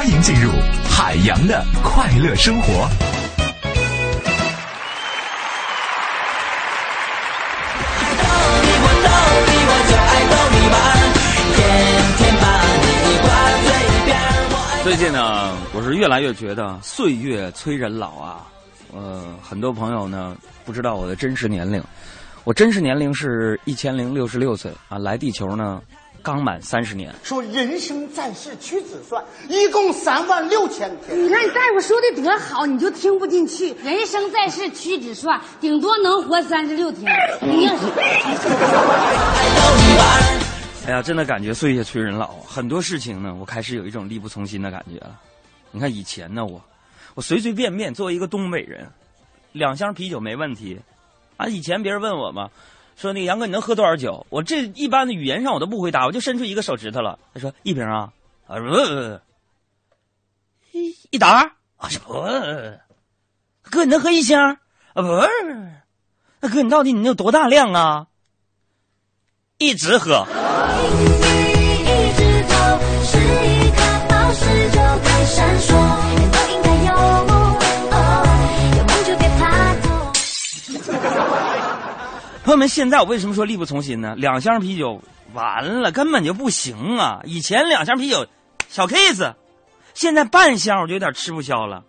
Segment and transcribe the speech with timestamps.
[0.00, 0.50] 欢迎进入
[0.88, 2.88] 海洋的快乐生活。
[14.82, 18.46] 最近呢，我是越来越觉得岁月催人老啊。
[18.94, 21.84] 呃，很多朋友呢不知道我的真实年龄，
[22.44, 25.82] 我真实年龄是一千零六十六岁啊，来地球呢
[26.22, 27.14] 刚满三十年。
[27.22, 31.24] 说人生在世屈指算，一共三万六千天。
[31.24, 33.74] 你看大夫说的多好，你就听不进去。
[33.82, 37.10] 人生在世屈指算，顶多能活三十六天。
[37.40, 37.86] 你要是
[40.86, 45.20] 哎呀，真的感觉岁月催人老，很多事情呢，我开始有一种力不从心的感觉了。
[45.70, 46.60] 你看以前呢，我
[47.14, 48.88] 我随随便便作为一个东北人，
[49.52, 50.80] 两箱啤酒没问题。
[51.36, 52.50] 啊，以前别人问我嘛，
[53.00, 54.26] 说那个杨哥你能喝多少酒？
[54.28, 57.18] 我这一般的语言上我都不回答，我就伸出一个手指头了。
[57.32, 58.12] 他说一瓶啊，
[58.46, 59.20] 啊不不不，
[61.10, 62.12] 一打啊是不，
[63.62, 64.58] 哥你能喝一箱
[64.92, 65.72] 啊不是，
[66.40, 68.08] 那哥你到底你有多大量啊？
[69.56, 70.26] 一直喝。
[82.50, 84.16] 朋友们，现在我为什么说力不从心呢？
[84.16, 85.00] 两箱啤酒
[85.34, 87.20] 完了，根本就不行啊！
[87.24, 88.26] 以前两箱啤酒
[88.68, 89.34] 小 case，
[89.94, 91.84] 现在半箱我就有点吃不消了，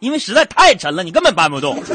[0.00, 1.80] 因为实在太沉了，你根本搬不动。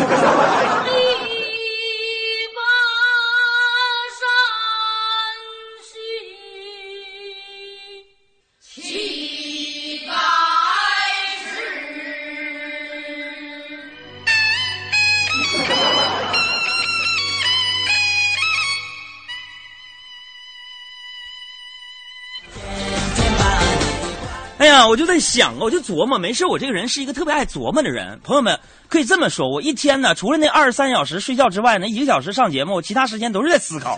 [24.88, 28.20] 我就在想啊，我就琢磨，没事，我这个人是一个特别爱琢磨的人。
[28.24, 33.97] 朋友们可以这么说，我一天呢，除了那二十三小时睡觉之外，那一个小时上节目，我其他时间都是在思考。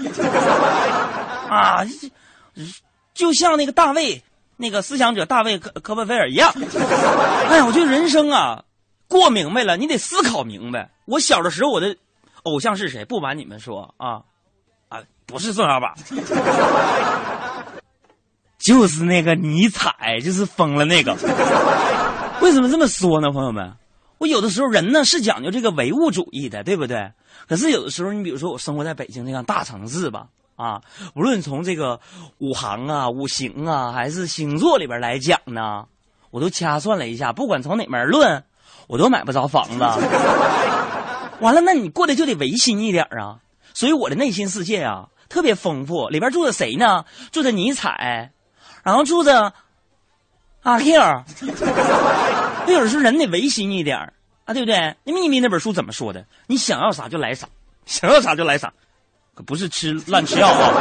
[1.50, 1.86] 啊，
[3.14, 4.24] 就像那个大卫，
[4.58, 6.54] 那个思想者大卫科科本菲尔一样。
[7.50, 8.64] 哎呀，我觉得人生啊，
[9.08, 10.90] 过明白了，你得思考明白。
[11.06, 11.96] 我小的时候，我的
[12.44, 13.06] 偶像是谁？
[13.06, 14.22] 不瞒你们说啊，
[14.90, 15.94] 啊，不是宋小宝。
[18.64, 21.14] 就是那个尼采，就是疯了那个。
[22.42, 23.74] 为什么这么说呢，朋友们？
[24.20, 27.12] 我有的时候人呢是讲究这个唯物主义的，对不对？
[27.48, 30.82] 可是有的时候，你比如说我生活在北京这样大城市吧，啊，
[31.14, 32.00] 无论从这个
[32.38, 35.86] 五行啊、五行啊，还是星座里边来讲呢，
[36.32, 38.44] 我都掐算了一下，不管从哪门论，
[38.88, 39.84] 我都买不着房子。
[41.42, 43.40] 完了，那你过得就得唯心一点啊。
[43.74, 47.04] 所以我的内心世界啊特别丰富，里边住着谁呢？
[47.32, 48.32] 住着尼采。
[48.84, 49.54] 然后住着
[50.62, 50.92] 阿 Q，
[52.66, 53.98] 那有的时候 人得违心一点
[54.46, 54.96] 啊，对不对？
[55.04, 56.26] 那秘密那本书怎么说的？
[56.48, 57.48] 你想要啥就来啥，
[57.86, 58.72] 想要啥就来啥，
[59.34, 60.74] 可不是吃乱吃药啊！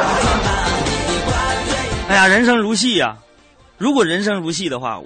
[2.09, 3.17] 哎呀，人生如戏呀、
[3.77, 5.01] 如果人生如戏的话，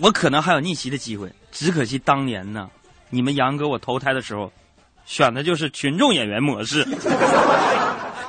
[0.00, 1.32] 我可能还有逆袭的机会。
[1.52, 2.68] 只可惜当年呢，
[3.10, 4.52] 你们杨哥我投胎的时候，
[5.04, 6.84] 选的就是群众演员模式。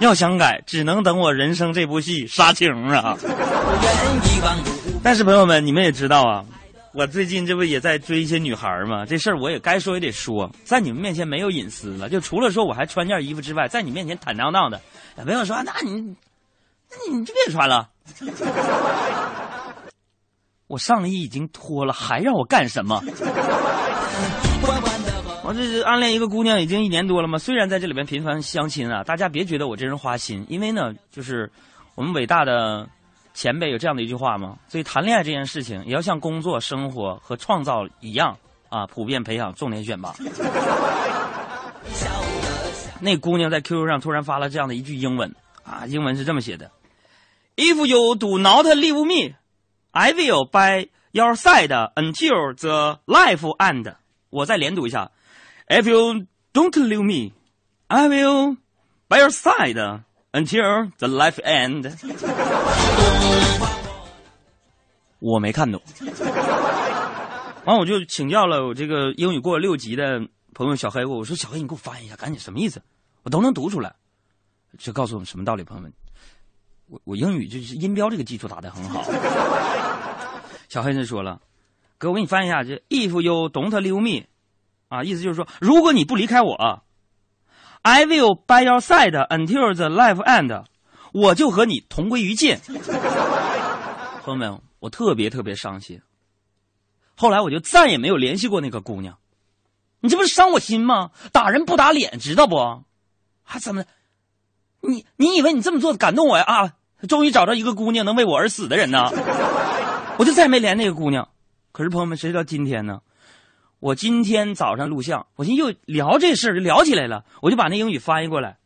[0.01, 3.15] 要想改，只能等我人生这部戏杀青啊！
[5.03, 6.43] 但是朋友们，你们也知道啊，
[6.91, 9.05] 我最近这不也在追一些女孩吗？
[9.05, 12.09] 这事儿我也该说也得说，在你们面前没有隐私了。
[12.09, 14.81] 就除了说我还穿件衣服之外，在你面前坦荡荡的，
[15.19, 16.15] 也没有说那你，
[16.89, 17.87] 那你你就别穿了。
[20.65, 23.03] 我上衣已经脱了，还让我干什么？
[25.53, 31.51] 这是暗恋一个姑娘已经一年多了嘛，虽然在这里边频繁相亲啊，大家别觉得我这人花心，因为呢，就是
[31.95, 32.87] 我们伟大的
[33.33, 38.37] 前辈有这样的一句话嘛，所以谈恋爱这件事情也要像工作、生活和创造一样
[38.69, 40.13] 啊，普遍培养，重点选拔。
[43.01, 45.33] 那姑娘在 QQ 上突然发了这样的一句英文
[45.63, 46.71] 啊，英文是这么写的
[47.55, 49.35] ：If you do not leave me,
[49.91, 53.95] I will by your side until the life end。
[54.29, 55.11] 我再连读一下。
[55.71, 57.31] If you don't leave me,
[57.87, 58.57] I will
[59.07, 59.77] by your side
[60.33, 61.93] until the life end。
[65.19, 65.81] 我没看懂，
[67.63, 72.81] 完我就请教了我这个英语过六级的朋友小黑，我说小黑你给我翻译一下，赶紧什么意思？
[73.23, 73.95] 我都能读出来，
[74.77, 75.63] 这告诉我们什么道理？
[75.63, 75.93] 朋友们，
[76.87, 79.05] 我我英语就是音标这个基础打得很好。
[80.67, 81.39] 小黑就说了，
[81.97, 84.27] 哥，我给你翻译一下，这 If you don't leave me。
[84.91, 86.83] 啊，意思就是说，如果你不离开我
[87.81, 90.65] ，I will by your side until the life end，
[91.13, 92.57] 我就和你同归于尽。
[94.23, 96.01] 朋友们，我特别特别伤心，
[97.15, 99.17] 后来我就再也没有联系过那个姑娘。
[100.01, 101.11] 你这不是伤我心吗？
[101.31, 102.83] 打人不打脸，知道不？
[103.43, 103.85] 还怎么？
[104.81, 106.43] 你你以为你这么做感动我呀？
[106.43, 106.73] 啊，
[107.07, 109.09] 终于找着一个姑娘能为我而死的人呢！
[110.17, 111.29] 我就再也没联那个姑娘。
[111.71, 112.99] 可是朋友们，谁知道今天呢？
[113.81, 117.25] 我今天早上录像，我寻思又聊这事儿，就聊起来了。
[117.41, 118.57] 我就把那英语翻译过来，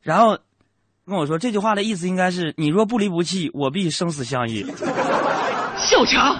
[0.00, 0.38] 然后
[1.04, 4.64] 跟我说这句话的意思应该是：你若不离不弃，我必生死相依。
[5.78, 6.36] 小强，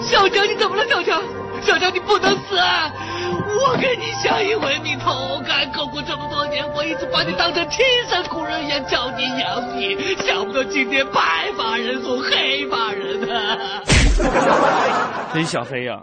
[0.00, 0.88] 小强，你怎么了？
[0.88, 1.22] 小强，
[1.60, 2.56] 小强，你不能死！
[2.56, 2.90] 啊
[3.28, 13.82] 我跟你相依为命，同甘共苦这么多年，我一直把你当成亲生骨肉一样教你养你，想不到今天白发人送黑发人啊！
[15.32, 16.02] 所以小黑呀、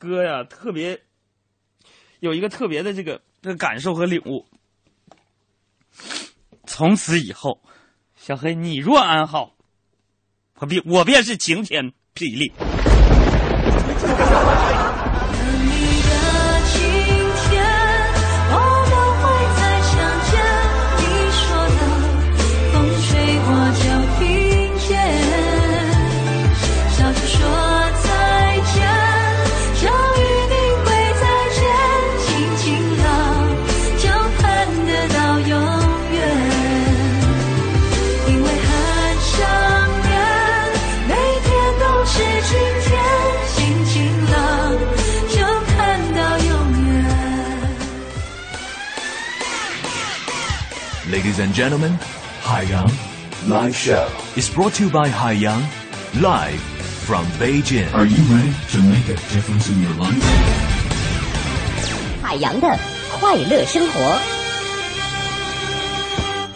[0.00, 0.98] 哥呀，特别
[2.20, 4.46] 有一个特别的这个这个感受和领悟。
[6.64, 7.60] 从此以后，
[8.16, 9.52] 小黑你若安好，
[10.54, 12.50] 我必我便是晴天霹雳。
[51.40, 51.98] And gentlemen,
[52.42, 52.92] Haiyang
[53.48, 54.06] Live Show
[54.36, 55.62] is brought to you by Haiyang
[56.20, 56.60] live
[57.06, 57.92] from Beijing.
[57.94, 60.22] Are you ready to make a difference in your life?
[62.22, 62.68] 海洋的
[63.18, 64.18] 快乐生活。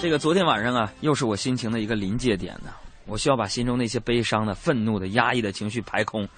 [0.01, 2.71] 这个昨天晚上啊，又是我心情的一个临界点呢。
[3.07, 6.29] 我需要把心中那些悲伤的、愤怒的、压抑的情绪排空，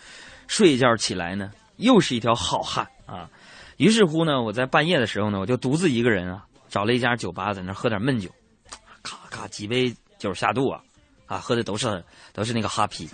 [0.46, 3.28] 睡一觉起来呢，又是一条好汉啊。
[3.76, 6.44] 于是乎呢，我在半夜的时候呢，我就独自一个人啊，
[6.76, 8.28] 找了一家酒吧，在那喝点闷酒，
[9.02, 10.82] 咔咔几杯酒下肚啊，
[11.24, 13.08] 啊，喝的都是都是那个哈啤。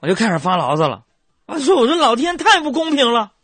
[0.00, 1.04] 我就开始发牢骚了，
[1.44, 3.34] 我说我说老天太不公平了。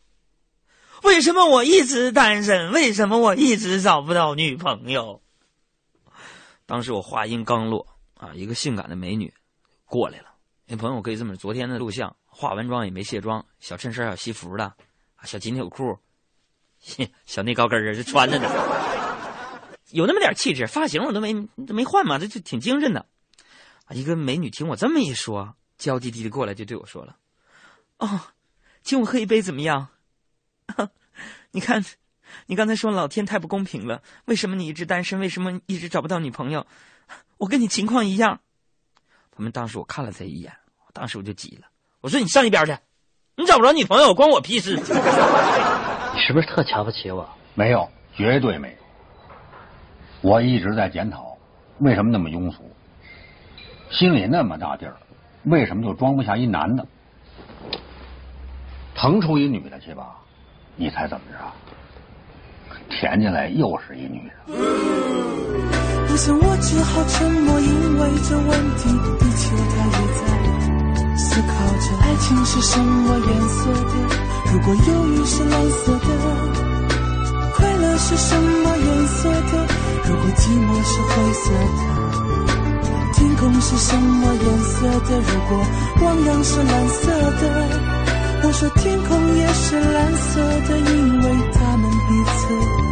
[1.03, 2.73] 为什么我一直单身？
[2.73, 5.21] 为什么我一直找不到女朋友？
[6.65, 9.31] 当时我话音刚落啊，一个性感的美女
[9.85, 10.31] 过来了。
[10.65, 15.99] 那朋友可以这么，昨天的录像化完妆也没卸妆，小衬衫、小西服的，啊，小紧腿裤，
[17.27, 18.49] 小内高跟儿是穿着呢，
[19.91, 23.07] 有那么点气质，发型我都没没换嘛，这就挺精神的。
[23.91, 27.17] 一个美女听我这么一说，娇滴滴的过来就对我说了
[27.99, 28.21] ：“哦，
[28.83, 29.89] 请我喝一杯怎么样？”
[31.51, 31.85] 你看，
[32.47, 35.19] 你刚才说老天太不公平了，为什么你一直单身？
[35.19, 36.67] 为什么一直找不到女朋友？
[37.39, 38.41] 我跟你情况一样。
[39.33, 40.57] 他们当时我看了他一眼，
[40.93, 41.67] 当时我就急了，
[42.01, 42.79] 我说你上一边去，
[43.37, 44.77] 你找不着女朋友关我屁事。
[44.77, 44.83] 你
[46.21, 47.29] 是不是特瞧不起我？
[47.55, 48.75] 没有，绝对没有。
[50.21, 51.37] 我一直在检讨，
[51.79, 52.71] 为什么那么庸俗？
[53.91, 54.97] 心里那么大地儿，
[55.45, 56.87] 为什么就装不下一男的？
[58.95, 60.17] 腾出一女的去吧，
[60.77, 61.39] 你猜怎么着？
[62.91, 64.33] 填进来又是一女的。
[66.13, 70.30] 我想我只好沉默，因为这问题的确它也在
[71.31, 73.95] 思考着，爱情是什么颜色的？
[74.53, 76.07] 如果忧郁是蓝色的，
[77.55, 79.65] 快乐是什么颜色的？
[80.09, 81.45] 如果寂寞是灰色
[81.79, 81.81] 的，
[83.15, 84.75] 天空是什么颜色
[85.09, 85.21] 的？
[85.21, 85.51] 如果
[86.03, 87.43] 汪洋是蓝色的。
[88.43, 92.90] 我说天空也是蓝色的，因为他们彼此。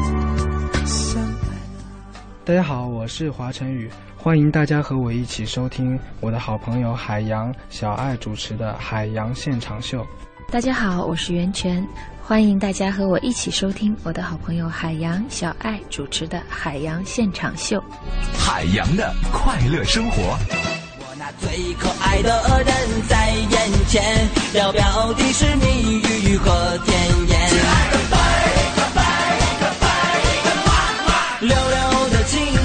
[2.48, 10.00] 大家好，我是华晨宇，欢迎大家和我一起收听我的好朋友海洋小爱主持的《海洋现场秀》。
[10.50, 11.86] 大家好，我是袁泉，
[12.22, 17.76] 欢迎大家和我一起收听我的好朋友海洋小爱主持的《海洋现场秀》。
[18.32, 20.16] 海洋的快乐生活。
[21.00, 26.96] 我那最可爱的人在眼前，要表的是蜜语和甜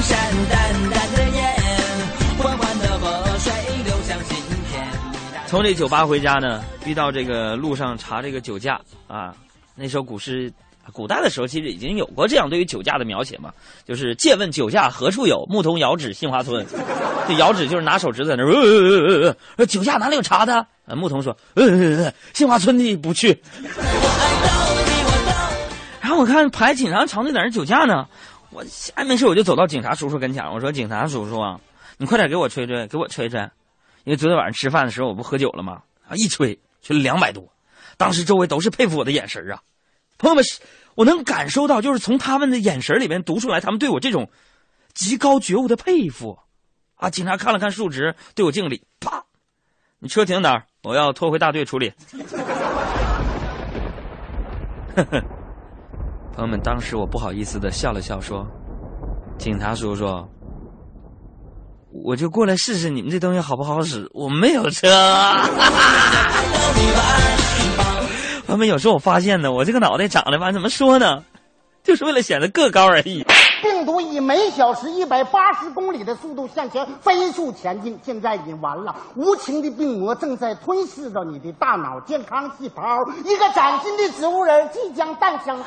[0.04, 0.18] 山，
[0.50, 1.56] 淡淡的烟，
[2.38, 3.52] 缓缓的河水
[3.84, 4.36] 流向心
[4.70, 4.88] 田。
[5.48, 9.34] 从这酒吧回家呢，遇到这个路上查这个酒驾啊，
[9.76, 10.52] 那时候古诗。
[10.92, 13.54] 古代的时候，其实已经有过这样对于酒驾的描写嘛，
[13.86, 15.46] 就是借问酒驾何处有？
[15.50, 16.66] 牧童遥指杏花村。
[17.26, 20.58] 这遥指就是拿手指在那儿，呃呃呃呃，酒驾哪里有查的？
[20.86, 23.42] 啊，牧童说，呃呃呃，杏花村的不去。
[26.02, 28.06] 然后我看排警察长队在那酒驾呢，
[28.54, 31.60] 我闲没事我就走到警察叔叔跟前，我说警察叔叔啊，
[31.98, 33.40] 你快点给我吹吹，给我吹吹，
[34.04, 35.82] 因为昨天晚上吃饭的时候我不喝酒了吗？
[36.08, 37.52] 啊，一吹，吹了两百多，
[37.98, 39.62] 当时周围都是佩服我的眼神啊！
[40.18, 40.44] 朋友们，
[40.96, 44.30] 我能感受到，就是从他们的眼神里面读出来，他们对我这种
[44.94, 46.38] 极高觉悟的佩服
[46.96, 47.10] 啊！
[47.10, 49.24] 警察看了看数值，对我敬礼，啪，
[50.00, 50.66] 你车停哪儿？
[50.84, 51.92] 我要拖回大队处理。
[54.96, 55.24] 呵呵，
[56.36, 58.44] 朋友们，当时我不好意思的笑了笑，说
[59.38, 60.06] ：“警察叔叔。”
[62.04, 64.10] 我就过来试试你们这东西好不好使。
[64.16, 64.90] 我没有车。
[68.48, 71.24] 朋友们有时候我发现呢，我这个脑袋长得吧，怎么说呢，
[71.84, 73.24] 就是为了显得个高而已。
[73.64, 78.94] 病毒以每小时一百八十公里的速度向前飞速前进，现在已经完了。
[79.16, 82.84] 无情的病魔正在吞噬着你的大脑健康细胞，
[83.24, 85.58] 一个崭新的植物人即将诞生。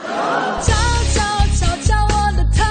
[0.61, 0.75] 敲
[1.15, 1.23] 敲
[1.57, 2.63] 敲敲我的头。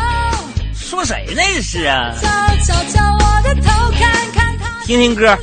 [0.75, 1.35] 说谁呢？
[1.35, 2.13] 这是啊！
[2.21, 2.29] 敲
[2.63, 4.83] 敲敲我的头，看看他。
[4.85, 5.35] 听听歌，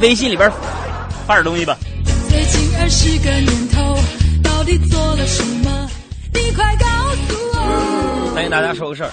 [0.00, 0.50] 微信里边
[1.26, 1.76] 发点东西吧。
[2.30, 3.94] 最近二十个年头，
[4.42, 5.77] 到底做了什么？
[8.48, 9.12] 跟大家说个事儿，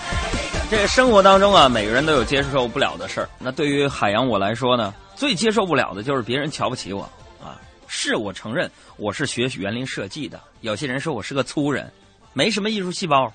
[0.71, 3.27] 这生活当中啊，每个人都有接受不了的事儿。
[3.37, 7.01] 那对于海洋我来说呢，最接受不了的就是别人瞧不起我
[7.43, 7.59] 啊。
[7.85, 11.91] 是我承认我是学园林设计的，有些人说我是个粗人，
[12.31, 13.25] 没什么艺术细胞。
[13.25, 13.33] 啊，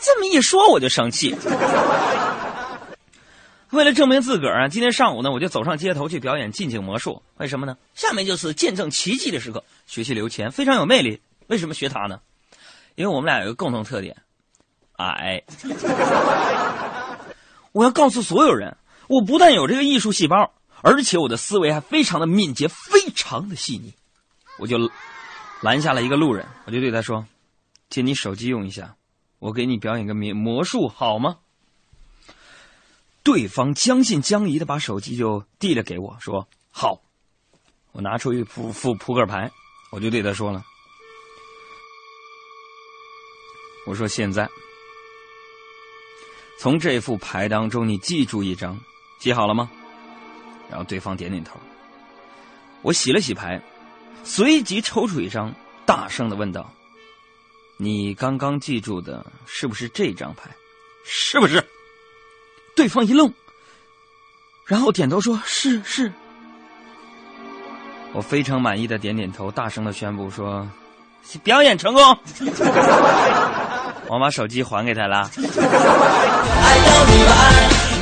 [0.00, 1.36] 这么一说我就生气。
[3.72, 7.22] 为了证明自个儿啊，今天上午呢，我就走上街头去表演近景魔术。
[7.36, 7.76] 为什么呢？
[7.94, 9.62] 下面就是见证奇迹的时刻。
[9.86, 12.20] 学习刘谦非常有魅力，为什么学他呢？
[12.94, 14.16] 因为我们俩有个共同特点，
[14.96, 15.42] 矮。
[17.72, 18.76] 我要告诉所有人，
[19.08, 23.94] 我不但有这个艺术细胞，而且我的思维还非常的敏捷，非常的细腻。
[24.58, 24.78] 我就
[25.60, 27.26] 拦下了一个路人，我就对他说
[27.90, 28.94] ：“借你手机用一下。”
[29.40, 31.36] 我给你表演个魔魔术好吗？
[33.22, 37.02] 对方将信将疑的把手机就递了给我，说好。
[37.92, 39.50] 我拿出一副副扑克牌，
[39.90, 40.62] 我就对他说了
[43.84, 44.48] ：“我说现在
[46.58, 48.78] 从这副牌当中，你记住一张，
[49.18, 49.70] 记好了吗？”
[50.70, 51.60] 然后对方点点头。
[52.82, 53.62] 我洗了洗牌，
[54.24, 56.72] 随即抽出一张，大声的问道。
[57.76, 60.50] 你刚刚记住的是不是这张牌？
[61.04, 61.62] 是不是？
[62.76, 63.32] 对方一愣，
[64.64, 66.12] 然后点头说：“是是。”
[68.14, 70.68] 我非常满意的点点头，大声的宣布说
[71.42, 72.02] ：“表演成功！”
[74.08, 75.30] 我把手机还给他了。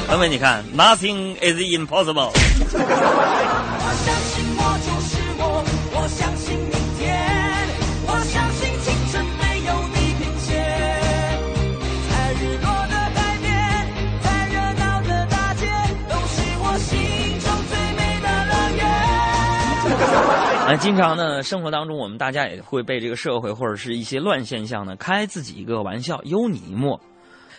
[0.08, 2.32] 朋友们，你看，Nothing is impossible。
[20.72, 26.98] 那经常呢，生活当中我们大家也会被这个社会或者是一些乱现象呢开自己一个玩笑，幽你一默。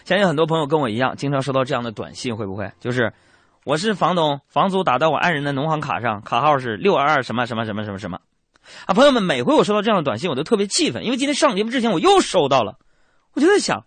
[0.04, 2.72] 相信很多朋友跟我一样，经常收到这样的短信，会不会？
[2.80, 3.14] 就是
[3.66, 8.18] 我是房东，房租打到我爱人的农行卡上，卡号是六二二什么什么什么什么什么。
[8.88, 12.80] 啊，朋友们，每回我收到这样的短信，我都特别气愤，因为今天上节目之前我又收到了，
[13.36, 13.86] 我就在想，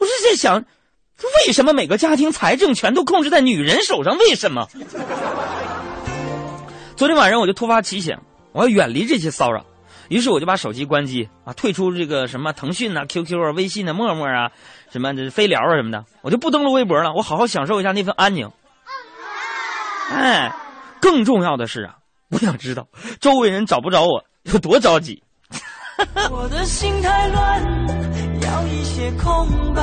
[0.00, 0.64] 我是在想，
[1.46, 4.18] 为什么每个家庭财政全都控制在女人手上？
[4.18, 4.66] 为什么？
[6.96, 8.20] 昨天晚上我就突发奇想，
[8.52, 9.64] 我要远离这些骚扰，
[10.08, 14.50] 于是我就把手机关机啊，退出这个什么腾讯啊、QQ 啊、微信啊、陌陌啊、
[14.90, 18.50] 什么这飞聊啊什么的，我就不登录微博了，我好好享受一下那份安宁。
[20.10, 20.54] 哎，
[21.00, 21.96] 更重要的是啊，
[22.30, 22.88] 我想知道
[23.20, 25.22] 周围人找不着我有多着急。
[26.30, 27.62] 我的心太乱，
[28.42, 29.82] 要一些空白，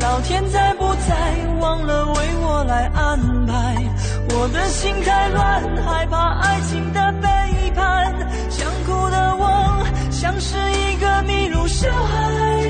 [0.00, 3.95] 老天在不在，忘了为我来安排。
[4.28, 7.28] 我的心太乱，害怕爱情的背
[7.74, 12.62] 叛，想哭的我像是一个迷路小孩。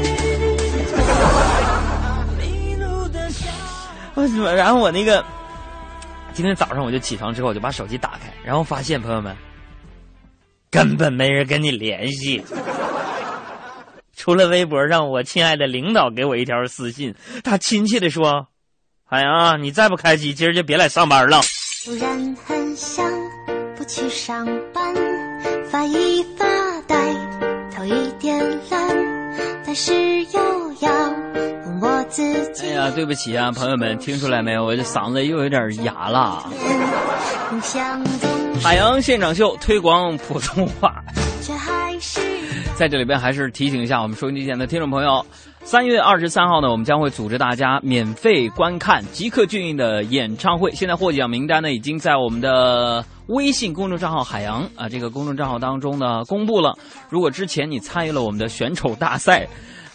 [2.38, 4.10] 迷路的小孩。
[4.14, 4.54] 为什么？
[4.54, 5.24] 然后我那个
[6.32, 9.36] 今天早上我就起床之后，我就把手机打开，然后发现朋友们
[10.70, 12.42] 根本没人跟你联系，
[14.16, 18.46] 除了微博上我亲爱的领导给我一条私信，他亲切的说。
[19.08, 21.40] 海洋啊，你再不开机，今儿就别来上班了。
[21.84, 23.08] 突然很想
[23.76, 24.44] 不去上
[24.74, 24.92] 班，
[25.70, 26.44] 发一发
[26.88, 27.14] 呆，
[27.72, 28.36] 头一点
[28.68, 28.80] 懒，
[29.64, 29.94] 但是
[30.24, 30.90] 又要
[31.34, 32.66] 问我自己。
[32.66, 34.64] 哎呀，对不起啊，朋友们，听出来没有？
[34.64, 36.50] 我这嗓子又有点哑了。
[38.60, 40.92] 海洋现场秀推广普通话，
[42.74, 45.24] 在这里边还是提醒一下我们收音机前的听众朋友。
[45.66, 50.70] 三月二十三号呢，我们将会组织大家免费观看吉克隽逸的演唱会。
[50.70, 56.78] 现在获奖名单呢，已经在我们的微信公众账号“海洋”啊这个公众账号当中呢公布了。
[57.10, 59.44] 如果之前你参与了我们的选丑大赛，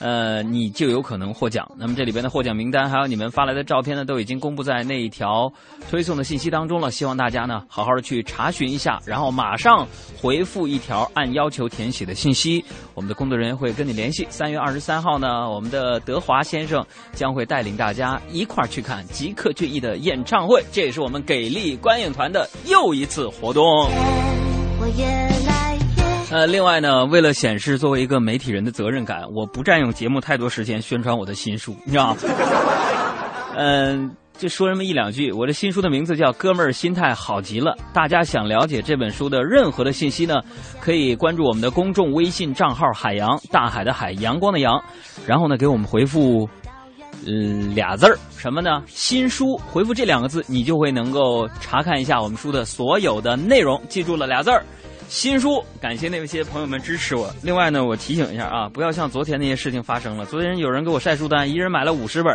[0.02, 1.70] 呃，你就有可能获奖。
[1.78, 5.52] 那么这里边的获奖名单，还有你们发来的照片呢，都已经公布在那一条
[5.92, 6.90] 推送的信息当中了。
[6.90, 9.88] 希望大家呢，好好的去查询一下，然后马上
[10.20, 12.66] 回复一条按要求填写的信息，
[12.96, 14.26] 我们的工作人员会跟你联系。
[14.32, 23.64] 三月二十三号呢，我们的德华先生将会带领大家一块儿去看吉克隽逸的演唱会，这也是我们给力观影团的又一次活动。
[24.80, 25.06] 我越
[25.48, 25.71] 来
[26.32, 32.18] 呃，另外呢，为了显示作为一个媒体人的责任感，我不占用节目太多时间宣传我的新书，你知道吗？
[33.58, 35.30] 嗯、就说这么一两句。
[35.34, 40.40] 我这新书的名字叫《哥们儿心态好极了》，大家想了解这本书的任何的信息呢，
[40.80, 44.82] 可以关注我们的公众微信账号“海洋大海的海，阳光的阳”，
[45.28, 46.48] 然后呢给我们回复。
[47.28, 48.82] 嗯，俩字儿什么呢？
[48.88, 53.80] 新书回复这两个字，你就会能够查看一下我们书的所有的内容。
[53.90, 54.64] 记住了俩字儿，
[55.12, 55.62] 新书。
[55.82, 57.30] 感谢那些朋友们支持我。
[57.44, 60.26] 另外呢，我提醒一下啊，不要像昨天那些事情发生了。
[60.26, 62.34] 昨天有人给我晒书单，一人买了五十本，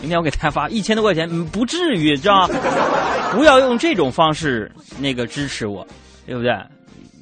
[0.00, 2.54] 明天我给大家发一千多块钱，不至于，知道吗？
[3.36, 5.86] 不要用这种方式那个支持我，
[6.26, 6.50] 对不对？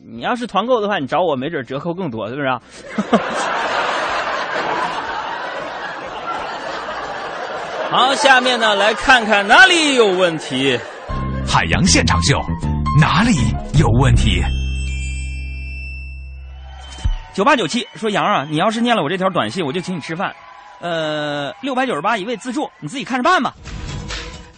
[0.09, 2.63] 你要是团购的话，你找我没准折扣更多，是不是啊？
[7.91, 10.79] 好，下面呢来看看哪里有问题。
[11.45, 12.41] 海洋现场秀，
[13.01, 13.33] 哪里
[13.81, 14.41] 有问题？
[17.35, 20.37] 九八九七说杨啊，你要是念了我这条短信，我就请你吃饭，
[20.81, 23.55] 呃，六百九十八一位自助，你自己看着办吧。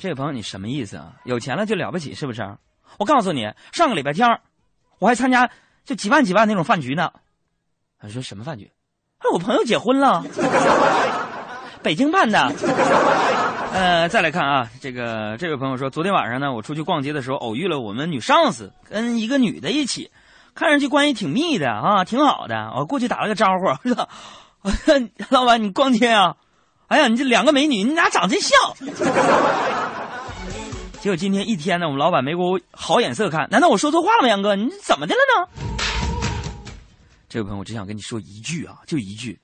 [0.00, 1.12] 这位朋友，你什么意思啊？
[1.24, 2.42] 有钱了就了不起是不是？
[2.98, 4.40] 我告诉你，上个礼拜天
[4.98, 5.48] 我还参加
[5.84, 7.12] 就几万几万那种饭局呢。
[8.00, 8.72] 他说什么饭局？
[9.20, 10.24] 他说我朋友结婚了，
[11.80, 12.52] 北京办的。
[13.72, 20.10] 呃，再来看啊，这个这位朋友说，昨天晚上呢，我出去逛街的时候偶遇了我们女上司跟一个女的一起，
[20.54, 22.72] 看上去关系挺密的啊，挺好的。
[22.76, 24.08] 我过去打了个招呼， 说
[25.30, 26.36] ：“老板，你逛街啊？
[26.86, 28.58] 哎呀，你这两个美女，你俩长真像。
[31.02, 33.48] ”结果今天一天呢，我们老板没给我好眼色看。
[33.50, 34.56] 难道我说错话了吗，杨哥？
[34.56, 35.48] 你怎么的了呢？
[37.28, 39.40] 这位朋友，我只想跟你说一句啊，就一句，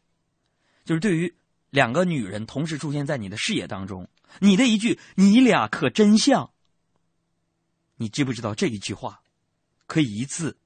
[0.85, 1.35] 就是对于
[1.71, 4.09] 两个女人同时出现在你的视野当中，
[4.39, 6.51] 你的一句“你俩可真像”，
[7.99, 9.21] 你知不知道这一句话
[9.87, 10.57] 可以一次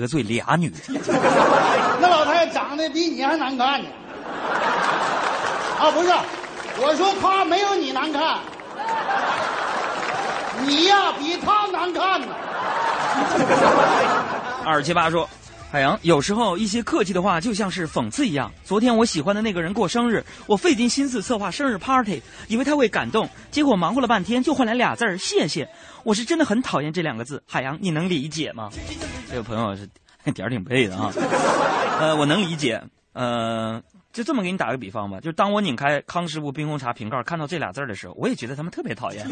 [0.00, 1.00] 得罪俩女人？
[2.00, 3.88] 那老太太长得比你还难看呢。
[5.78, 6.10] 啊，不是，
[6.80, 8.38] 我说她没有你难看，
[10.66, 12.26] 你呀比她难看呢。
[14.64, 15.28] 二七八说
[15.70, 18.50] ：“海洋，有时候一些客气的话就像是讽刺一样。
[18.64, 25.68] 昨天我喜欢的那个人过生日，我费尽心思策划生日 party，以为他会感动，结果忙活了半天就换来俩字儿谢谢。
[26.04, 28.70] 我是真的很讨厌这两个字，海洋，你能理解吗？”
[29.28, 29.88] 这位朋友是
[30.32, 31.12] 点儿挺背的啊，
[32.00, 33.82] 呃，我能理解，呃。
[34.12, 39.28] 就这么给你打个比方吧，就当我拧开康师傅冰红茶瓶盖，看到这俩字儿的时候，我也觉得他们特别讨厌。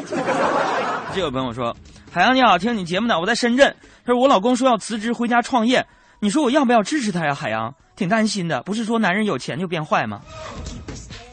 [1.14, 1.74] 这位朋友说
[2.12, 3.74] ：“海洋你好，听你节目呢，我在深圳。
[4.04, 5.86] 他说我老公说要辞职回家创业，
[6.20, 7.34] 你说我要不要支持他呀？
[7.34, 10.20] 海洋挺担心的，不是说男人有钱就变坏吗？”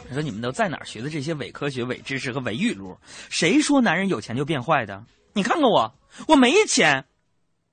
[0.07, 2.97] 他说：“你们都在哪儿学的这些伪科学、伪知识和伪语录？
[3.29, 5.03] 谁说男人有钱就变坏的？
[5.33, 5.93] 你看看我，
[6.29, 7.03] 我没钱，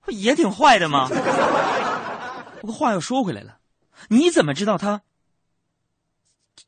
[0.09, 1.07] 我也挺坏的吗？
[2.63, 3.59] 不过话又说回来了，
[4.09, 5.03] 你怎么知道他？”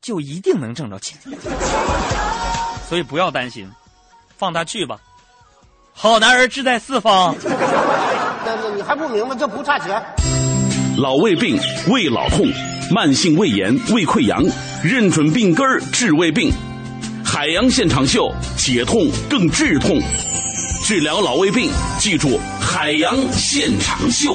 [0.02, 1.18] 就一定能挣着钱，
[2.88, 3.66] 所以不要担心，
[4.36, 4.98] 放他去吧。
[5.94, 7.34] 好男儿志在四方。
[8.44, 10.02] 那那你还不明白，这不差钱。
[10.98, 12.46] 老胃病、胃老痛、
[12.90, 14.42] 慢性胃炎、胃溃疡，
[14.84, 16.52] 认准病根儿治胃病。
[17.24, 19.98] 海洋现场秀，解痛更治痛，
[20.90, 24.34] 治疗老胃病，记住海洋现场秀。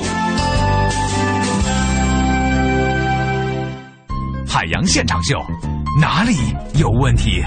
[4.48, 5.38] 海洋现场秀，
[6.00, 6.34] 哪里
[6.80, 7.44] 有问题？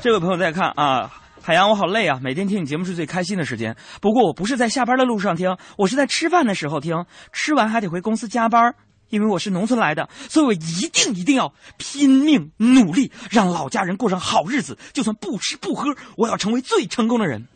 [0.00, 1.10] 这位朋友在看啊，
[1.42, 2.20] 海洋，我好累啊！
[2.22, 3.76] 每天听你节目是最开心的时间。
[4.00, 7.04] 不过我不是在下班的路上听，我是在吃饭的时候听。
[7.32, 8.76] 吃完还得回公司加班，
[9.12, 14.76] 因为我是农村来的，所以我一定一定要拼命努力，让老家人过上好日子。
[14.92, 17.46] 就算不吃不喝，我要成为最成功的人。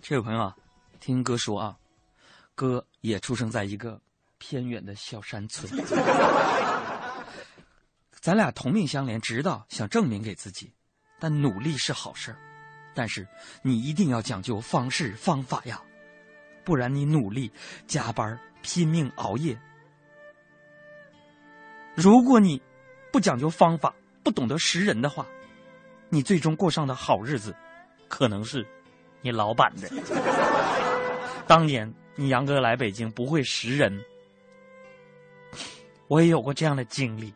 [0.00, 0.56] 这位朋友啊，
[1.00, 1.76] 听哥说啊，
[2.54, 4.00] 哥也出生在一个。
[4.44, 5.72] 偏远的小山村，
[8.20, 10.72] 咱俩同命相连，知道想证明给自己，
[11.20, 12.34] 但努力是好事
[12.92, 13.24] 但是
[13.62, 15.80] 你一定要讲究方式方法呀，
[16.64, 17.52] 不然你努力
[17.86, 19.56] 加班拼命熬夜，
[21.94, 22.60] 如果你
[23.12, 25.26] 不讲究方法，不懂得识人的话，
[26.08, 27.54] 你最终过上的好日子，
[28.08, 28.66] 可能是
[29.20, 29.88] 你老板的。
[31.46, 34.02] 当年你杨哥来北京不会识人，
[36.08, 37.32] 我也有过这样的经历。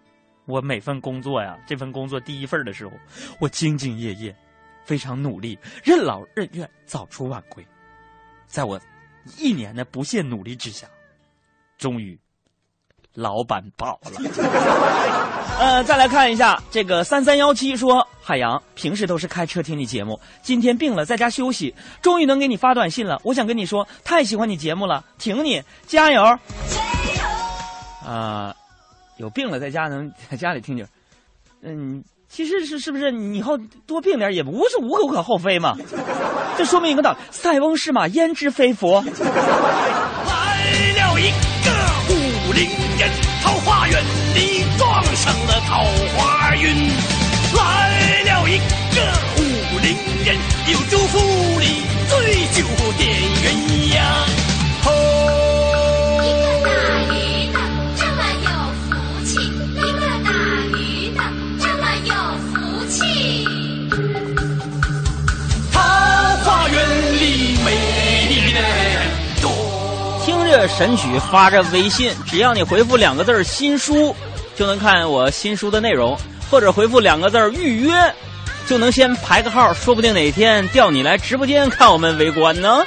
[0.47, 2.93] 我每份工作呀，这份工作第一份的时候，
[3.41, 4.35] 我兢兢业业，
[4.85, 7.67] 非常努力，任劳任怨，早出晚归。
[8.47, 8.81] 在我
[9.37, 10.89] 一年的不懈努力之下，
[11.77, 12.17] 终于
[13.17, 14.13] 老板跑了。
[15.59, 23.19] 呃，再来看一下这个三三幺七说，海洋平时都是开车听你节目，今天病了在家休息，终于能给你发短信了。
[23.25, 26.23] 我想跟你说，太喜欢你节目了，挺你，加油！
[28.07, 28.55] 啊、
[29.17, 30.87] 有病了在家能在家里听听，
[31.63, 35.75] 嗯，其实是是不是你以后多病点也不是无可无可厚非嘛？
[36.59, 39.03] 这说明一个道理：塞翁失马，焉知非福。
[43.43, 44.03] 桃花源
[44.35, 46.91] 里撞上了桃花运。
[47.55, 48.59] 来了一
[48.95, 51.19] 个武陵人，又祝福
[51.61, 52.67] 你醉酒
[52.99, 53.09] 点
[53.43, 53.47] 鸳
[53.95, 54.56] 鸯。
[70.57, 70.67] 多。
[70.67, 74.15] 听着神曲，发着微信，只要你回复两个字“新书”，
[74.57, 76.17] 就能看我新书的内容，
[76.51, 77.93] 或者回复两个字“预约”，
[78.67, 82.83] 就能先排个号，说不定哪天调你来直播间看我们围观呢。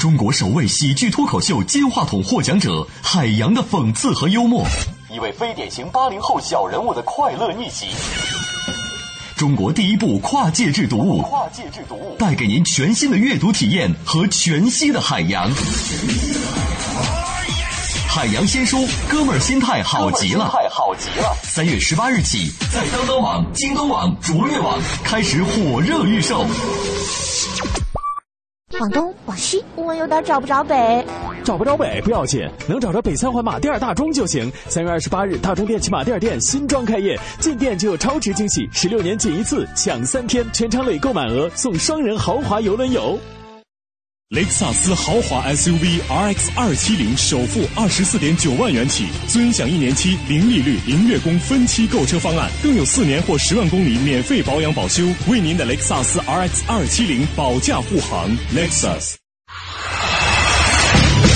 [0.00, 4.64] 中国首位喜剧脱口秀金话筒获奖者海洋的讽刺和幽默，
[5.12, 7.88] 一位非典型八零后小人物的快乐逆袭。
[9.38, 15.48] 中国第一部跨界制读物，跨界制读物带给您全新的阅读体验和全息的海洋。
[18.08, 21.36] 海洋新书，哥们儿心态好极了，太好极了！
[21.44, 26.44] 三月十八日起，在当当网、京东网、卓越网开始火热预售。
[28.78, 31.02] 往东，往西，我有点找不着北。
[31.42, 34.52] 找不着北不要紧，能找着北三环马甸尔大钟就行。
[34.68, 43.18] 三月二十八日，大钟电器马甸尔店新装开业，进店就有超值惊喜，十六年仅一次，抢三天，全场累购满额送双人豪华游轮游。
[44.28, 58.28] 雷克萨斯豪华 SUV RX 二七零首付二十四点九万元起，尊享一年期零利率、零月供分期购车方案，更有四年或十万公里免费保养保修，为您的雷克萨斯 RX 二七零保驾护航。
[58.54, 59.14] Lexus。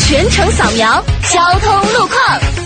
[0.07, 2.62] 全程扫描交通路况。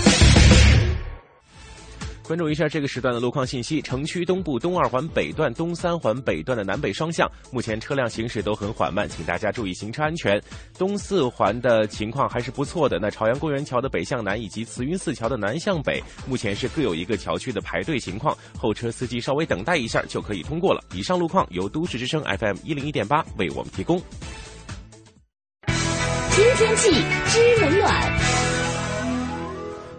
[2.26, 10.42] 关注一下这个时段的路况信息：城区东部东二环北段、东三环北段的南北双向，目前车辆行驶都很缓慢，请大家注意行车安全。
[10.76, 20.82] 东四环的情况还是不错的，那朝阳公园桥的北向南以及慈云寺桥的南向北，目前是各有一个桥区的排队情况，后车司机稍微等待一下就可以通过了。
[20.92, 24.02] 以上路况由都市之声 FM 一零一点八为我们提供。
[25.66, 26.90] 听天气
[27.28, 28.45] 知冷暖。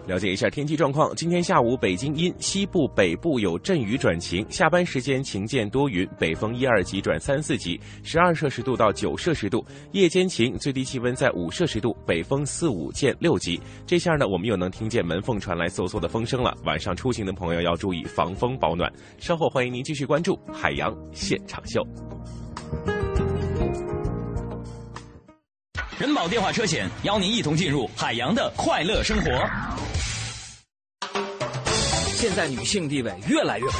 [0.08, 1.14] 了解一下天气状况。
[1.14, 9.62] 今天下午北京阴，西部、北部有阵雨转晴，下班时间晴间多云，北风一二级转三四级，十二摄氏度到九摄氏度。
[9.92, 13.60] 夜间晴，最低气温在五摄氏度，北风四五见六级。
[13.86, 16.56] 这下呢，我们又能听见门缝传来嗖嗖的风声了。
[16.64, 18.90] 晚上出行的朋友要注意防风保暖。
[19.18, 21.86] 稍后欢迎您继续关注海洋现场秀。
[25.98, 29.30] 人保电话车险邀您一同进入海洋的快乐生活。
[32.14, 33.72] 现在女性地位越来越高。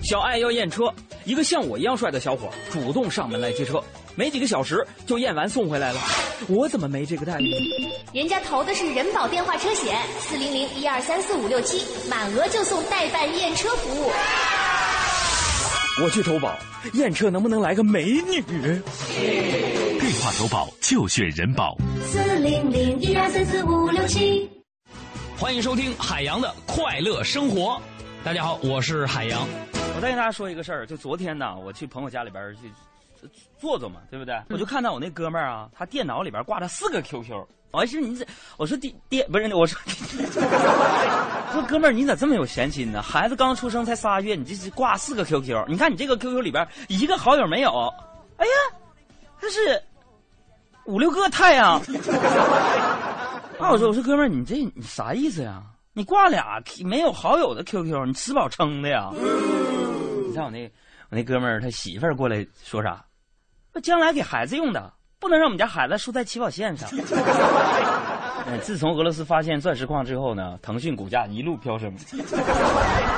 [0.00, 3.82] 小爱要验车，一个像我一样帅的小伙主动上门来接车，
[4.14, 6.00] 没几个小时就验完送回来了。
[6.46, 7.52] 我怎么没这个待遇？
[8.12, 14.12] 人家投的是人保电话车险，四零零一二三四五六七，满额就送代办验车服务。
[16.02, 16.58] 我去投保，
[16.94, 18.42] 验车能不能来个美女？
[18.42, 21.76] 电话投保就选人保。
[22.02, 24.50] 四零零一二三四五六七。
[25.38, 27.80] 欢迎收听海洋的快乐生活。
[28.24, 29.46] 大家好，我是海洋。
[29.94, 33.30] 我再跟大家说一个事儿，就昨天呢，我去朋友家里边去
[33.60, 34.34] 坐坐嘛，对不对？
[34.50, 37.46] 我就看到我那哥们儿啊，他电脑里边挂着四个 QQ。
[37.74, 38.24] 我还是你这，
[38.56, 39.76] 我说爹爹不是我说，
[41.52, 43.02] 说哥们儿你咋这么有闲心呢？
[43.02, 45.66] 孩子刚出生才仨月，你这是挂四个 QQ？
[45.66, 47.92] 你看你这个 QQ 里边一个好友没有？
[48.36, 48.52] 哎呀，
[49.40, 49.82] 他是
[50.84, 51.80] 五六个太阳。
[53.58, 55.60] 啊，我说我说哥们儿你这你啥意思呀？
[55.92, 59.10] 你挂俩没有好友的 QQ，你吃饱撑的呀？
[59.12, 60.64] 你看我那
[61.10, 63.04] 我那哥们儿他媳妇儿过来说啥？
[63.72, 64.92] 那将来给孩子用的，
[65.24, 66.86] 不能让我们家孩子输在起跑线上。
[68.46, 71.90] 哎，自从俄罗斯发现钻石矿之后呢，腾讯股价一路飙升，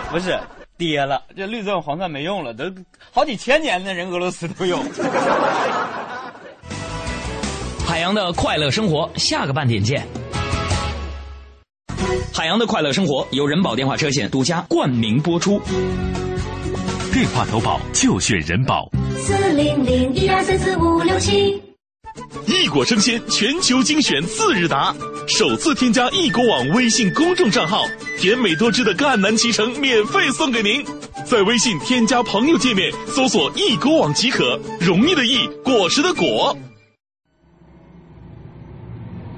[0.09, 0.39] 不是
[0.79, 2.73] 跌了，这绿钻黄钻没用了，都
[3.11, 4.79] 好几千年的人俄罗斯都有。
[7.85, 10.07] 海洋的快乐生活，下个半点见。
[12.33, 15.61] 海洋的快乐生活由人保电话车险独家冠名播出。
[17.13, 18.89] 电话投保就选人保。
[19.17, 21.61] 四零零一二三四五六七。
[22.47, 24.95] 异果生鲜全球精选次日达，
[25.27, 27.85] 首次添加易果网微信公众账号，
[28.19, 30.85] 甜美多汁的赣南脐橙免费送给您。
[31.25, 36.57] 在微信添加朋友界面搜索“易果网”即可，容易的易，果实的果。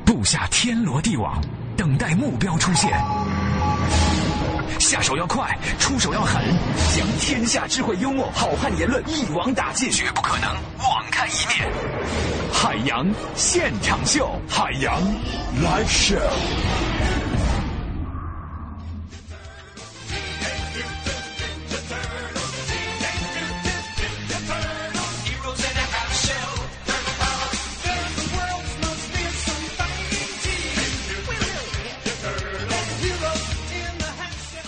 [0.05, 1.41] 布下天罗地网，
[1.77, 2.91] 等待目标出现。
[4.79, 6.43] 下手要快，出手要狠，
[6.95, 12.38] 将天下智慧、幽默、好汉言论一网打尽，绝不可能网开一面。
[12.53, 15.01] 海洋现场秀，海洋
[15.63, 16.19] live show。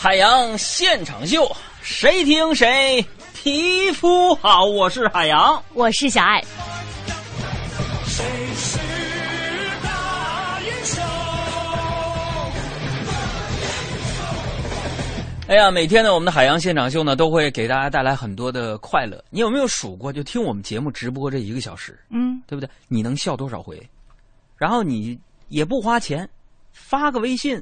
[0.02, 4.64] 海洋现场秀，谁听谁皮肤好。
[4.64, 6.42] 我是海洋，我是小爱。
[15.50, 19.20] 哎呀，每天呢，我们的海洋现场秀呢，都会给大家带来很多的快乐。
[19.30, 20.12] 你有没有数过？
[20.12, 22.70] 就听我们节目直播这一个小时，嗯，对不对？
[22.86, 23.84] 你能笑多少回？
[24.56, 26.30] 然后你也不花钱，
[26.72, 27.60] 发个微信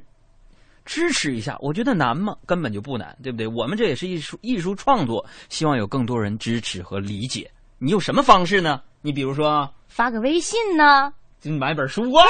[0.85, 2.37] 支持一下，我觉得难吗？
[2.45, 3.47] 根本就不难，对不对？
[3.47, 7.51] 我们这也是艺术艺术创作，希望有更多人支持和理解。
[7.79, 8.83] 你有什么方式呢？
[9.01, 11.11] 你比如说发个微信呢？
[11.41, 12.27] 就买本书啊，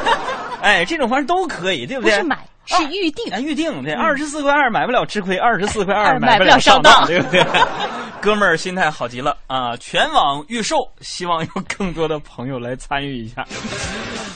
[0.62, 2.12] 哎，这种方式都可以，对不对？
[2.12, 3.32] 不是买，是预定。
[3.32, 7.44] 啊，预定对，二十四块二买不了吃亏，二十四块二二买不不了上当上当，对不对？
[8.20, 9.74] 哥们儿心态好极了啊！
[9.78, 13.42] 全网预售，希望有更多的朋友来参与一下。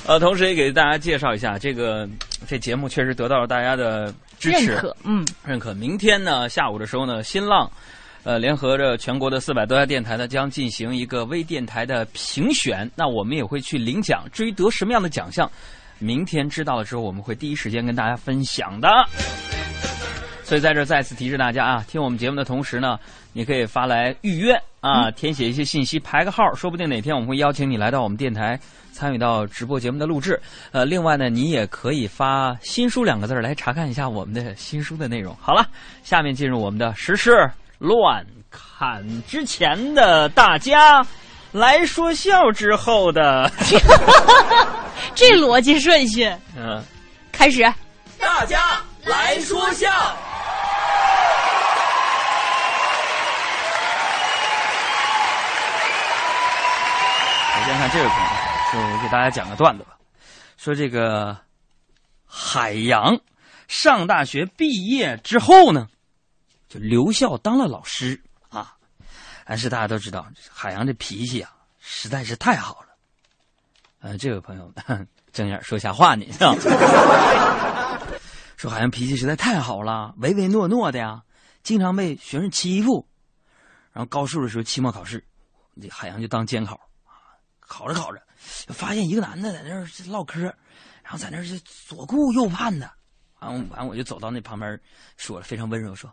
[0.06, 2.08] 呃，同时也给大家介绍一下，这个
[2.48, 5.74] 这节目确实得到了大家的支持，认可嗯，认可。
[5.74, 7.70] 明天呢下午的时候呢，新浪。
[8.22, 12.90] 呃，联合着全国的四百多家电台呢，将进行一个微电台的评选。
[12.96, 14.24] 那我们也会去领奖。
[14.32, 15.46] 至于得什么样的奖项，
[15.98, 18.88] 明天知道了之后，我们会第一时间跟大家分享的。
[20.42, 22.98] 所以在这再次提示大家啊，听我们节目的同时呢，
[23.32, 28.60] 你可以发来预约啊，填写一些信息，排个号，说不定哪天我们会邀请你来到我们电台
[28.92, 30.38] 参与到直播节目的录制。
[30.70, 35.34] 呃，另外呢，你也可以发“新书”两个字来查看一下我们的新书的内容。
[35.40, 35.66] 好了，
[36.02, 41.02] 下面进入我们的时事乱砍之前的大家
[41.54, 43.48] 来说笑之后的，
[45.14, 46.24] 这逻辑顺序，
[46.56, 46.82] 嗯，
[47.30, 47.62] 开始。
[48.18, 49.88] 大家来说笑。
[57.54, 58.30] 首先看这位朋友，
[58.72, 59.90] 说我给大家讲个段子吧，
[60.56, 61.36] 说这个
[62.26, 63.16] 海洋
[63.68, 65.86] 上大学毕业之后呢，
[66.68, 68.33] 就留校当了老师啊。
[69.44, 72.88] 但是大家都知道，海洋这脾气啊，实在是太好了。
[74.00, 74.72] 呃，这位朋友
[75.32, 76.54] 睁眼说瞎话呢，是吧？
[78.56, 81.22] 说海洋脾气实在太好了，唯唯诺诺的呀，
[81.62, 83.06] 经常被学生欺负。
[83.92, 85.24] 然后高数的时候，期末考试，
[85.80, 88.20] 这海洋就当监考啊，考着考着，
[88.68, 90.40] 发现一个男的在那儿唠嗑，
[91.02, 91.44] 然后在那儿
[91.86, 92.90] 左顾右盼的。
[93.40, 94.80] 完完，我就走到那旁边，
[95.16, 96.12] 说了非常温柔说：“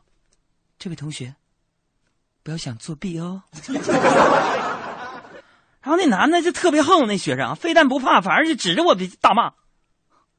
[0.78, 1.34] 这位同学，
[2.44, 3.44] 不要想作弊哦。
[5.82, 9.54] ”然后那男的就特别横，那学生非但不怕，反而就指着我大骂：“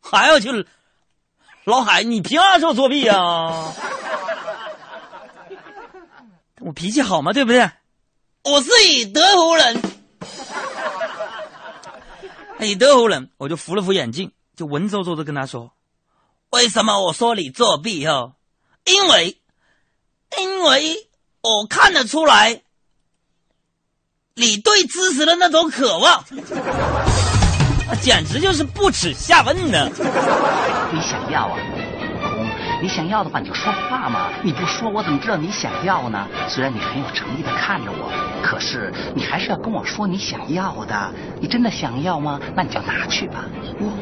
[0.00, 0.66] 还要去，
[1.64, 3.72] 老海，你凭啥说我作弊啊、
[6.60, 7.32] 我脾气好吗？
[7.32, 7.68] 对不对？
[8.44, 9.82] 我是以德服人，
[12.60, 15.72] 以德服人，我就扶了扶眼镜，就文绉绉的跟他说
[16.50, 18.36] ：“为什么我说你作弊哦？
[18.84, 19.40] 因为，
[20.38, 21.08] 因为
[21.42, 22.60] 我看得出来，
[24.36, 26.24] 你对知识的那种渴望，
[28.00, 29.88] 简直就是不耻下问呢。
[30.92, 31.58] 你想要啊？
[32.22, 32.48] 红，
[32.80, 34.28] 你想要的话你就说话嘛！
[34.44, 36.28] 你不说，我怎么知道你想要呢？
[36.48, 41.12] 虽然你很有诚意的看着我，可是你还是要跟我说你想要的。
[41.40, 42.40] 你真的想要吗？
[42.54, 43.46] 那你就拿去吧。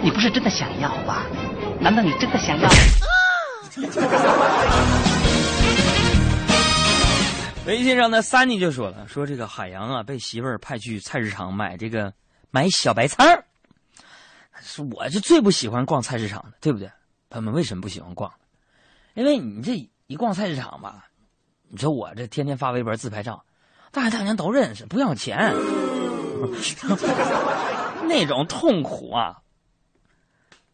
[0.03, 1.23] 你不是真的想要吧？
[1.81, 2.69] 难道你真的想要？
[7.71, 12.13] 微信上的三妮就说了，说这个海洋啊被媳妇儿派去菜市场买这个
[12.51, 13.45] 买小白菜儿，
[14.61, 16.91] 是我是最不喜欢逛菜市场的，对不对？
[17.29, 18.29] 朋友们为什么不喜欢逛？
[19.15, 21.07] 因为你这一逛菜市场吧，
[21.69, 23.45] 你说我这天天发微博自拍照，
[23.93, 25.55] 大爷大娘都认识，不要钱，
[28.09, 29.37] 那种痛苦啊，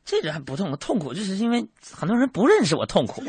[0.03, 3.23] 这个还不痛苦，痛苦就是因为很多人不认识我痛苦。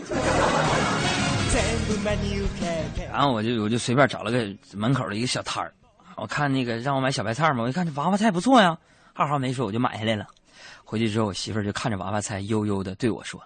[3.12, 5.74] 然后我就我就随便找了个门口的一个小摊儿，
[6.16, 8.78] 我看那个让我买小白菜嘛，我一看这娃娃菜不错呀，
[9.14, 10.26] 二话没说我就买下来了。
[10.84, 13.42] 回去之后，我媳妇儿就看着娃娃菜，悠悠的对我说：“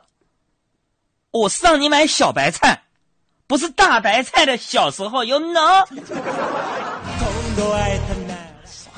[1.31, 2.83] 我是让你买小白菜，
[3.47, 4.57] 不是大白菜的。
[4.57, 5.55] 小时候有能。”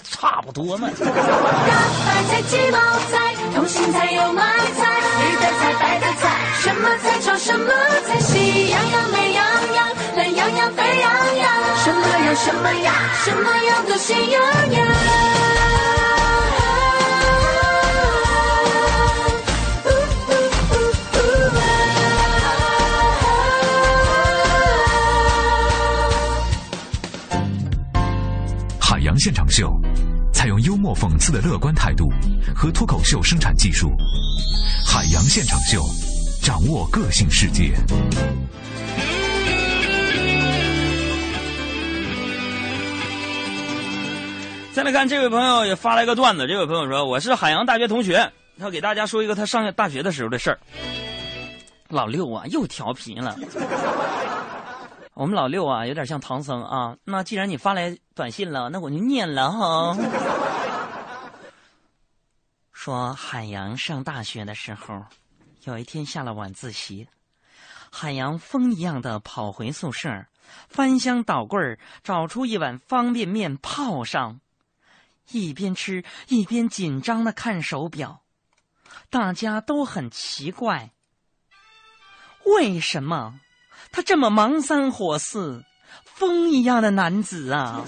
[0.04, 0.90] 差不多嘛。
[0.90, 0.96] 白
[2.30, 6.03] 菜、鸡毛菜、通心菜、油麦菜，绿的菜、白的菜，
[6.64, 7.68] 什么菜炒什么
[8.08, 9.46] 菜，喜羊羊、美羊
[9.76, 11.52] 羊、懒羊羊、沸羊羊，
[11.84, 12.96] 什么羊什么羊，
[13.26, 14.88] 什么羊都喜羊羊。
[28.80, 29.70] 海洋现场秀
[30.32, 32.10] 采用幽默讽刺的乐观态度
[32.56, 33.92] 和脱口秀生产技术，
[34.86, 35.84] 海洋现场秀
[36.44, 37.74] 掌握个性世界。
[44.74, 48.30] 再来看这位朋友也发了一个段子，这位朋友说：“我是海洋大学同学，
[48.60, 50.60] 他给大家说一个他上大学的时候的事儿。
[51.88, 53.38] 老六啊，又调皮了。
[55.16, 56.98] 我们老六啊，有点像唐僧啊。
[57.06, 59.98] 那既然你发来短信了，那我就念了哈。
[62.74, 65.02] 说海洋上大学的时候，
[65.66, 67.08] 有一天下了晚自习，
[67.90, 70.26] 海洋风一样的跑回宿舍，
[70.68, 74.42] 翻箱倒柜儿找出一碗方便面泡上，
[75.32, 78.24] 一边吃一边紧张的看手表，
[79.10, 80.92] 大家都很奇怪，
[82.46, 83.40] 为什么
[83.90, 85.64] 他这么忙三火四，
[86.04, 87.86] 风一样的男子啊？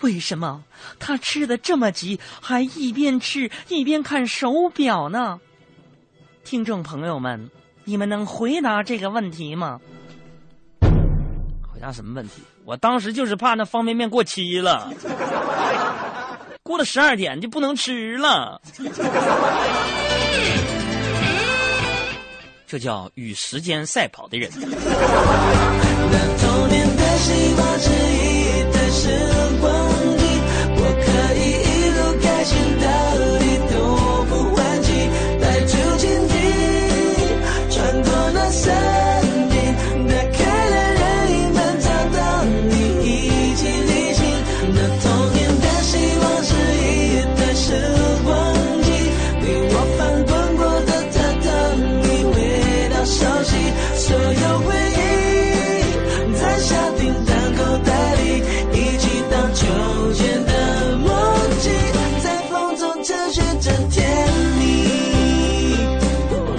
[0.00, 0.64] 为什么
[1.00, 5.40] 他吃的这么急，还一边吃一边看手表呢？
[6.44, 7.50] 听众朋友们，
[7.84, 9.80] 你们能回答这个问题吗？
[10.80, 12.42] 回答什么问题？
[12.64, 14.92] 我当时就是怕那方便面过期了，
[16.62, 18.60] 过了十二点就不能吃了。
[22.66, 24.50] 这叫与时间赛跑的人。
[24.50, 24.62] 童
[26.68, 29.08] 年的希望是一段时
[29.60, 29.70] 光
[30.16, 30.24] 机，
[30.74, 31.61] 我可以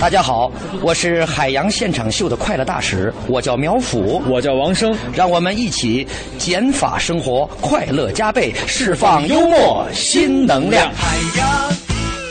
[0.04, 6.06] 大家好，我是海洋现场秀的快乐大使，我叫苗阜，我叫王生，让我们一起
[6.38, 10.92] 减法生活，快乐加倍，释放幽默新能量。
[10.94, 11.72] 海洋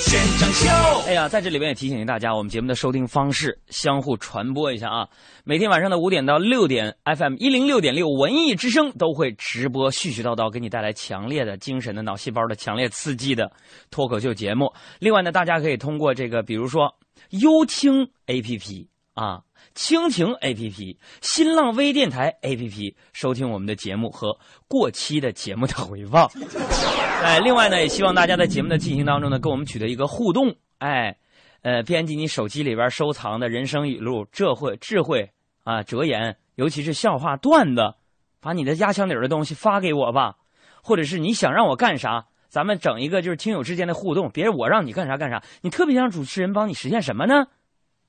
[0.01, 0.69] 现场秀。
[1.07, 5.09] 哎呀，在这里边也提醒大家，我们节目的收听方式相互传播一下啊。
[5.43, 13.51] 每天晚上的五点到六点，FM 一零六点六文艺之声都会直播絮絮叨叨，给你带来强烈的精神的脑细胞的强烈刺激的
[13.91, 14.71] 脱口秀节目。
[14.99, 16.95] 另外呢，大家可以通过这个，比如说
[17.33, 19.43] 优听 APP 啊。
[19.75, 26.31] 蜻蜓 APP、新浪微电台 APP 收听我们的节目和过期的节目的回放。
[27.25, 30.57] 哎，另外呢，也希望大家在节目的进行当中呢，跟我们取得一个互动。
[30.79, 31.17] 哎，
[31.63, 35.31] 呃，编辑你手机里边收藏的人生语录、智慧、智慧
[35.65, 37.95] 啊、哲言，尤其是笑话、段子，
[38.41, 40.37] 把你的压箱底儿的东西发给我吧。
[40.83, 45.43] 或者是你想让我干啥，咱们整一个就是听友之间的互动，别人我让你干啥干啥。
[45.63, 47.47] 你特别想主持人帮你实现什么呢？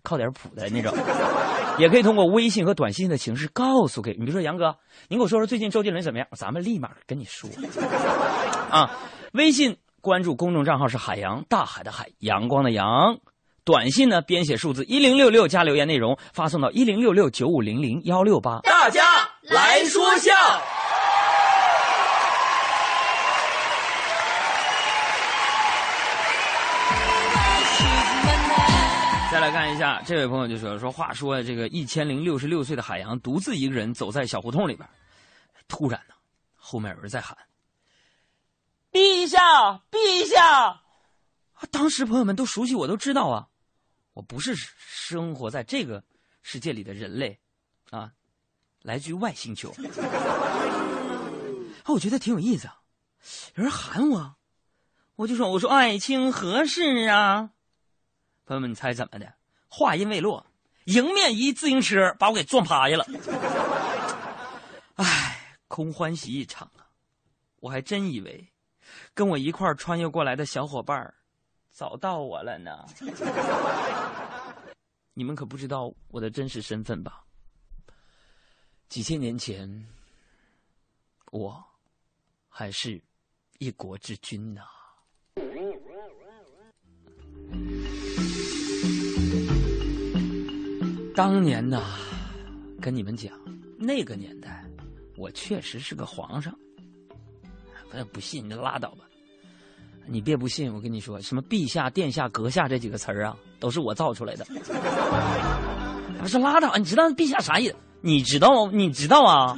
[0.03, 0.93] 靠点谱的那种，
[1.79, 4.17] 也可以通过微信和短信的形式告诉给你。
[4.17, 4.75] 比如说杨哥，
[5.07, 6.27] 您给我说说最近周杰伦怎么样？
[6.35, 7.49] 咱们立马跟你说。
[8.69, 8.91] 啊，
[9.31, 13.17] 微信关注公众账号是海洋，大海的海，阳光的阳。
[13.63, 18.59] 短信呢，编写数字一零六六加留言内容，发送到一零六六九五零零幺六八。
[18.63, 19.05] 大家
[19.43, 20.33] 来说笑。
[29.43, 34.87] 来看一下，这位朋友就说说，话说这个一千零六十六岁的海洋独自一个人走在小胡同里边，
[35.67, 36.15] 突然呢，
[36.55, 37.37] 后面有人在喊
[38.89, 39.37] ：“陛下，
[39.91, 40.81] 陛下！”
[41.71, 43.49] 当时朋友们都熟悉我，都知道啊，
[44.13, 46.01] 我不是生活在这个
[46.41, 47.37] 世界里的人类，
[47.89, 48.13] 啊，
[48.81, 49.75] 来自于外星球。
[51.83, 52.69] 啊，我觉得挺有意思，
[53.55, 54.35] 有人喊我，
[55.17, 57.49] 我就说我说爱卿何事啊？
[58.45, 59.33] 朋友们，你猜怎么的？
[59.69, 60.45] 话音未落，
[60.85, 63.05] 迎面一自行车把我给撞趴下了。
[64.95, 66.85] 唉，空欢喜一场啊！
[67.59, 68.47] 我还真以为
[69.13, 71.13] 跟我一块穿越过来的小伙伴
[71.71, 72.85] 找到我了呢。
[75.15, 77.23] 你们可不知道我的真实身份吧？
[78.89, 79.87] 几千年前，
[81.31, 81.63] 我
[82.49, 83.01] 还是
[83.57, 84.61] 一国之君呢、
[91.15, 91.83] 当年呐，
[92.81, 93.31] 跟你们讲，
[93.77, 94.63] 那个年代，
[95.15, 96.53] 我确实是个皇上。
[97.91, 99.05] 不不信你就拉倒吧，
[100.07, 104.45] 你别不信，我跟你说，什么陛下、殿下、阁下这几个词儿啊，都是我造出来的。
[106.21, 107.75] 我说拉倒，你知道陛下啥意思？
[108.01, 108.71] 你知道？
[108.71, 109.55] 你知道啊？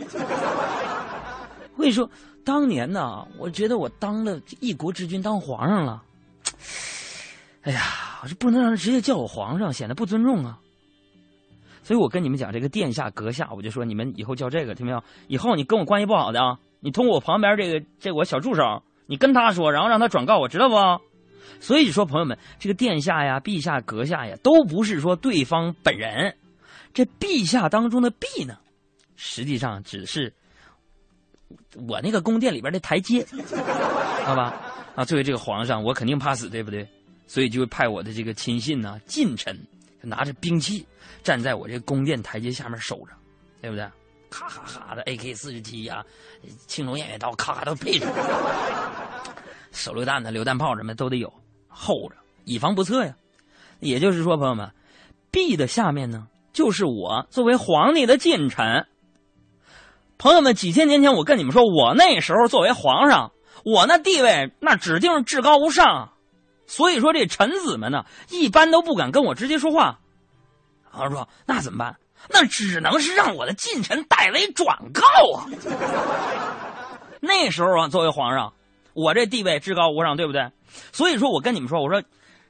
[1.75, 2.09] 我跟你说，
[2.43, 6.03] 当年呢，我觉得我当了一国之君，当皇上了。
[7.61, 10.59] 哎呀，我这不能让人直接叫我皇上，显得不尊重啊。
[11.85, 15.03] 所以我跟你们讲，这个殿下、阁下，我就说你们以后叫这个，听没有？
[15.27, 20.75] 以后你跟我关系不好的啊，你通过我旁边这个这我小助手，你跟他说，然后让他转告我，知道不？
[21.59, 26.35] 所以说，朋友们，这个殿下呀、陛下、阁下呀，都不是说对方本人。
[26.91, 28.57] 这陛下当中的陛呢，
[29.15, 30.33] 实际上只是
[31.87, 33.55] 我那个宫殿里边的台阶， 知
[34.25, 34.55] 道吧？
[34.95, 36.87] 啊，作为这个皇上，我肯定怕死，对不对？
[37.27, 39.55] 所以就派我的这个亲信呐、近臣，
[40.05, 40.85] 拿着兵器
[41.23, 43.13] 站在我这宫殿台阶下面守着，
[43.61, 43.85] 对不对？
[44.29, 46.03] 咔咔咔的 AK 四十七呀，
[46.67, 48.11] 青龙偃月刀，咔咔都配上，
[49.71, 51.31] 手榴弹的、榴弹炮什么都得有，
[51.69, 53.15] 候着，以防不测呀。
[53.79, 54.71] 也就是说，朋友们
[55.31, 58.87] ，B 的下面呢，就是我作为皇帝的近臣。
[60.17, 63.31] 朋友们，几千年前我跟你们说，我那时候作为皇上，
[63.63, 66.13] 我那地位那指定是至高无上，
[66.67, 69.99] 所以说这臣子们呢，一般都不敢跟我直接说话。
[70.91, 71.97] 皇上说：“那怎么办？
[72.29, 75.03] 那只能是让我的近臣代为转告
[75.37, 75.45] 啊。”
[77.21, 78.53] 那时候啊，作为皇上，
[78.93, 80.51] 我这地位至高无上，对不对？
[80.91, 82.01] 所以说我跟你们说，我说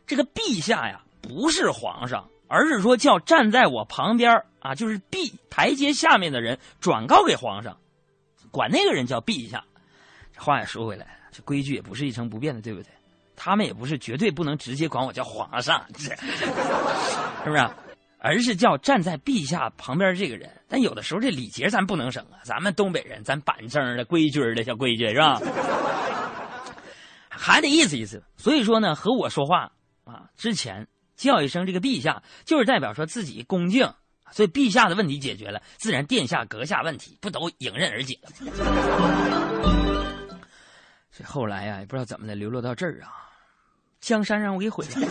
[0.06, 7.78] 这个陛下呀，不是皇上，而是说叫站在我旁边啊，就是陛台阶下面的人转告给皇上，
[8.52, 9.64] 管那个人叫陛下。
[10.34, 12.90] 这话也说回来，这规矩也不是一成不变的，对不对？
[13.36, 16.10] 他们也不是绝对不能直接管我叫皇上， 是
[17.46, 17.70] 不是？
[18.20, 20.50] 而是叫站在陛下旁边这个人。
[20.68, 25.40] 但有的时候这礼节咱不能省啊，咱们东北人，咱板正的、规矩的小规矩是吧？
[27.30, 28.24] 还得意思意思。
[28.36, 29.72] 所以说呢，和我说话
[30.06, 33.94] 啊之前叫一声这个陛下，就是代表说自己恭敬。
[34.32, 38.52] 所以陛下的问题解决了，自然殿下、阁下问题不都迎刃而解了吗？
[41.18, 43.08] 这后来呀、也不知道怎么的流落到这儿啊，
[44.02, 44.92] 江山让我给毁了。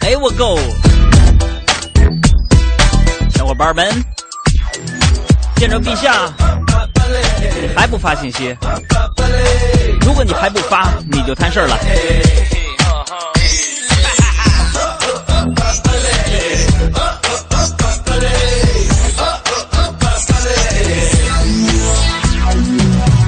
[0.00, 0.58] 哎，我够！
[3.60, 4.04] 小伙伴们，
[5.56, 6.32] 见着陛下
[7.60, 8.56] 你还不发信息？
[10.00, 11.78] 如果你还不发，你就摊事儿了。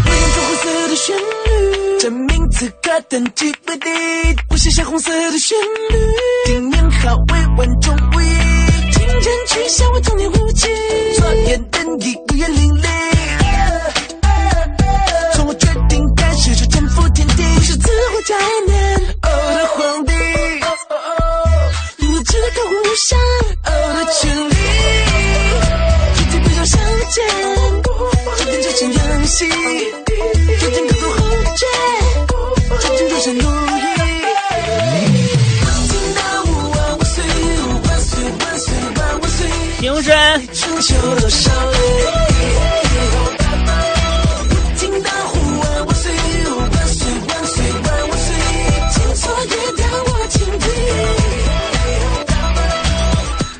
[0.08, 5.58] 用红色的旋律，证明此刻登记为第一，不写下红色的旋
[5.90, 5.98] 律，
[6.46, 8.20] 听年好为万众无
[9.52, 10.68] 益，请人取消我童年无忌，
[11.18, 12.86] 昨夜灯已孤月凌厉，
[15.34, 18.34] 从我决定开始就征服天地，是自我概
[18.66, 20.12] 念，哦的皇帝，
[21.98, 23.18] 拥有至高无上
[23.64, 24.54] 哦的权利，
[26.16, 26.80] 决定不要相
[27.10, 27.16] 见。
[28.38, 29.46] 注定这场游戏，
[40.02, 40.10] 是？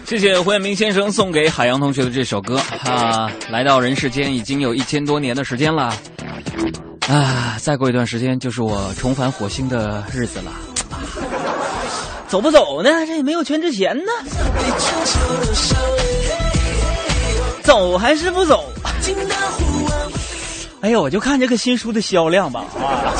[0.05, 3.31] 谢谢胡彦明先生送给海洋同学的这首歌啊！
[3.49, 5.95] 来到人世间已经有一千多年的时间了，
[7.09, 10.53] 啊，再过一段时间就是我重返火星的日子了。
[12.29, 12.91] 走不走呢？
[13.07, 14.13] 这也没有全智贤呢。
[17.63, 18.65] 走还是不走？
[20.81, 23.15] 哎呀，我就看这个新书的销量吧啊！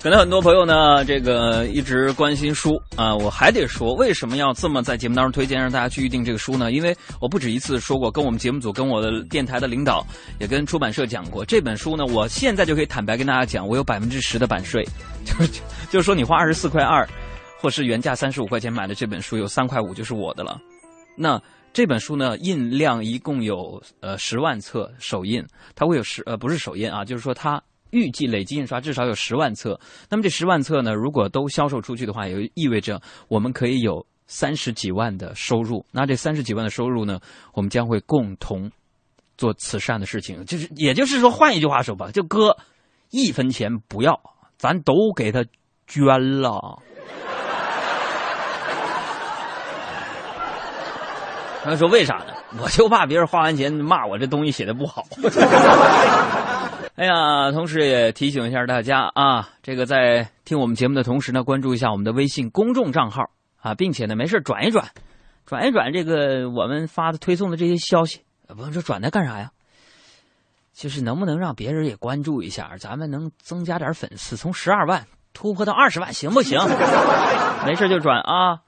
[0.00, 6.72] 可能很多朋友呢，这个一直关心书啊，我还得说，为什么要这么在节目当中推荐让大家去预定这个书呢？
[6.72, 10.06] 因为我不止一次说过，跟我们节目组、跟我的电台的领导，
[10.38, 14.82] 也跟出版社讲过，这本书呢，我现在就可以坦白跟大家讲，我有百分之十的版税，
[15.26, 15.50] 就是
[15.90, 17.06] 就是说，你花二十四块二，
[17.60, 20.60] 或是原价三十五块钱买的这本书，有三块五就是我的了。
[21.16, 21.40] 那
[21.72, 25.44] 这本书呢，印量一共有呃十万册首印，
[25.74, 27.62] 它会有十呃不是首印啊，就是说它。
[27.90, 29.80] 预计累计印刷至少有十万册，
[30.10, 35.82] 那么这十万册呢，如果都销售出去的话，也就意味着我们可以有三十几万的收入。
[35.90, 37.18] 那这三十几万的收入呢，
[37.54, 38.70] 我们将会共同
[39.38, 40.44] 做慈善的事情。
[40.44, 42.54] 就是，也就是说，换一句话说吧，就哥
[43.08, 44.20] 一分钱不要，
[44.58, 45.42] 咱都给他
[45.86, 46.82] 捐了。
[51.64, 52.34] 他说：“为啥呢？
[52.62, 55.04] 我就怕别人花完钱骂我这东西写的不好。
[56.96, 63.30] ”哎呀，同时也提醒一下大家啊，这个在听我们节目的同时呢，关注一下我们的微信公众账号
[63.60, 64.88] 啊，并且呢，没事转一转，
[65.46, 68.22] 转一转这个我们发的推送的这些消息。
[68.48, 69.50] 不用说转它干啥呀？
[70.72, 76.58] 就是能不能让别人也关注一下，咱们能增加点粉丝，从十二万突破到二十万，行不行？
[77.66, 78.60] 没事就转啊。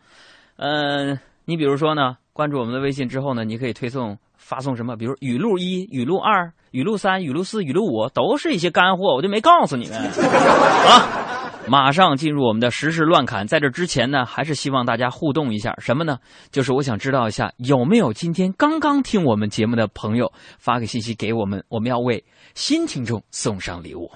[0.56, 4.18] 嗯，你比如说呢，关注我们的微信之后呢，你可以推送。
[4.42, 4.96] 发送什么？
[4.96, 9.96] 比如语录一、语录二、语录三、语录四、语录五，都是一些干货，我就没告诉你们
[10.88, 11.60] 啊！
[11.68, 16.18] 马上进入我们的时事乱侃，在这之前呢，还是希望大家互动一下，什么呢？
[16.50, 22.24] 就是我想知道一下，有没有今天刚刚听我们节目的朋友发个信息给我们，我们要为
[22.54, 24.10] 新听众送上礼物。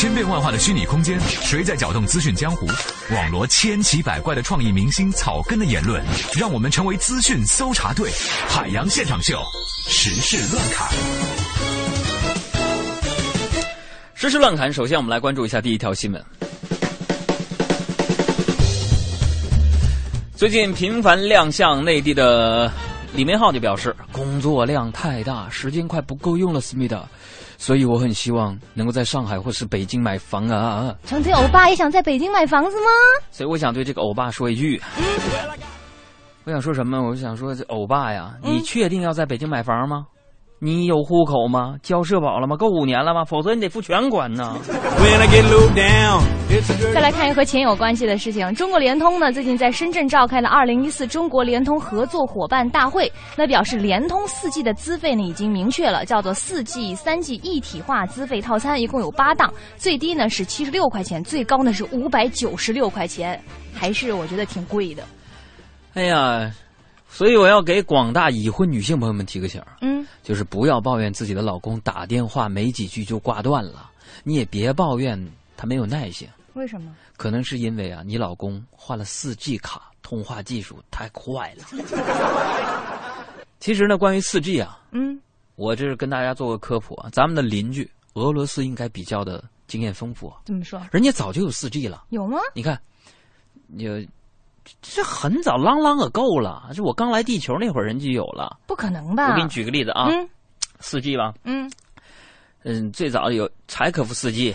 [0.00, 2.66] 千变万化的虚拟空间，谁在搅动资讯江湖？
[3.14, 6.02] 网罗千奇百怪的创意明星草根的言论，
[6.38, 8.10] 让我们成为资讯搜查队。
[8.48, 9.38] 海洋现场秀，
[9.90, 10.88] 时事乱侃。
[14.14, 16.24] 时事乱侃，首先我们来关注一下第一条新闻。
[20.34, 22.72] 最近频繁亮相内地的
[23.12, 27.06] 李明浩就表示，工作量太大，时间快不够用了，思密达。
[27.62, 30.96] 所以我很希望能够在上海或是北京买房啊！
[31.04, 32.86] 成天欧巴也想在北京买房子吗？
[33.30, 34.80] 所以我想对这个欧巴说一句，
[36.44, 37.02] 我想说什么？
[37.06, 40.06] 我想说这欧巴呀，你确定要在北京买房吗？
[40.62, 41.76] 你有户口吗？
[41.82, 42.54] 交社保了吗？
[42.54, 43.24] 够五年了吗？
[43.24, 44.58] 否则你得付全款呢。
[46.92, 63.40] 再来看一个和钱有关系的事情，中国联通呢最近在深圳召开了二零一四中国联通合作伙伴大会，那表示联通四 G 的资费呢已经明确了，叫做四 G、三 G 一体化资费套餐，一共有八档，最低呢是七十六块钱，最高呢是五百九十六块钱，
[63.72, 65.02] 还是我觉得挺贵的。
[65.94, 66.50] 哎呀。
[67.10, 73.90] 所以我要给广大已婚女性朋友们提个醒嗯，就是不要抱怨自己的老公打电话没几句就挂断了，
[74.22, 75.20] 你也别抱怨
[75.56, 76.26] 他没有耐性。
[76.54, 76.94] 为什么？
[77.16, 81.64] 可能是因为啊，你老公换了四 G 卡，通话技术太快了。
[83.60, 85.20] 其实呢，关于四 G 啊，嗯，
[85.56, 90.32] 我这是跟大家做个科普啊，咱们的邻居俄罗斯应该比较的经验丰富。
[90.44, 90.80] 怎么说？
[90.90, 92.04] 人家早就有四 G 了。
[92.08, 92.38] 有吗？
[92.54, 92.80] 你看，
[93.76, 94.00] 有。
[94.82, 96.70] 这很早，啷啷个够了。
[96.74, 98.58] 这我刚来地球那会儿，人就有了。
[98.66, 99.30] 不可能吧？
[99.30, 100.08] 我给你举个例子啊，
[100.80, 101.32] 四 G 吧。
[101.44, 101.70] 嗯
[102.62, 104.54] 嗯，最早有柴可夫斯基、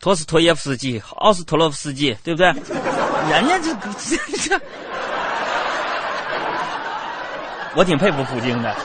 [0.00, 2.46] 托斯托耶夫斯基、奥斯托洛夫斯基，对不对？
[3.30, 4.60] 人家这这这，
[7.74, 8.74] 我挺佩服普京的。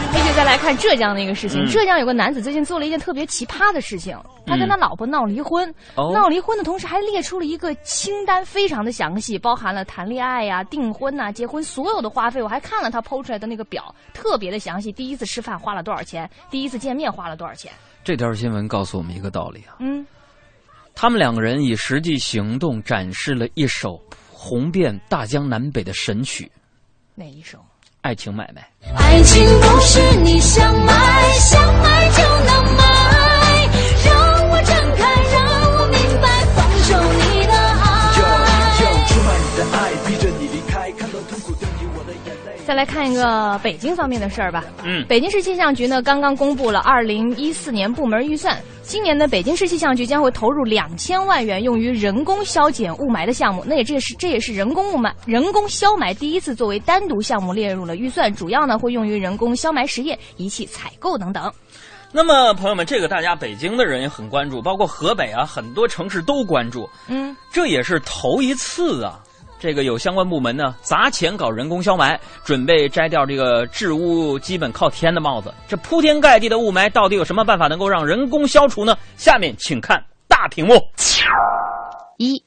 [0.36, 4.16] 再来看浙江的一个事情，浙江有个男子最近做了一件特别奇葩的事情，
[4.46, 5.72] 他跟他老婆闹离婚，
[6.14, 12.42] 闹离婚的同时还列出了一个清单，非常的详细，包含了谈恋爱呀、订婚呐、结婚所有的花费。
[12.42, 14.90] 我还看了他剖出来的那个表，特别的详细。
[14.92, 16.28] 第一次吃饭花了多少钱？
[16.50, 17.70] 第一次见面花了多少钱？
[18.02, 20.06] 这条新闻告诉我们一个道理啊，嗯，
[20.94, 24.00] 他们两个人以实际行动展示了一首
[24.30, 26.50] 红遍大江南北的神曲，
[27.14, 27.58] 哪一首？
[28.02, 30.94] 爱情买卖，爱情不是你想买
[31.38, 32.82] 想买就能买，
[42.70, 44.64] 再来来看一个北京方面的事儿吧。
[44.84, 53.64] 嗯北京市气象局呢刚刚公布了二零一四年部门预算，今年呢北京市气象局将会投入两千万元用于人工消减雾霾的项目。
[53.66, 61.52] 那也这也是这也是人工雾霾人工消霾第一次作为单独项目列入了预算，主要呢会用于人工消霾实验、仪器采购等等。
[62.12, 66.88] 那么，朋友们，这个大家北京的人也很关注，包括河北啊，很多城市都关注。
[67.08, 69.18] 嗯，这也是头一次啊，
[69.60, 75.52] 这个有相关部门呢砸钱搞人工消霾，准备摘掉这个治污基本靠天的帽子。
[75.68, 78.96] 这铺天盖地的雾霾，到底有什么办法能够让人工消除呢？
[79.16, 80.74] 下面请看大屏幕。
[82.16, 82.42] 一，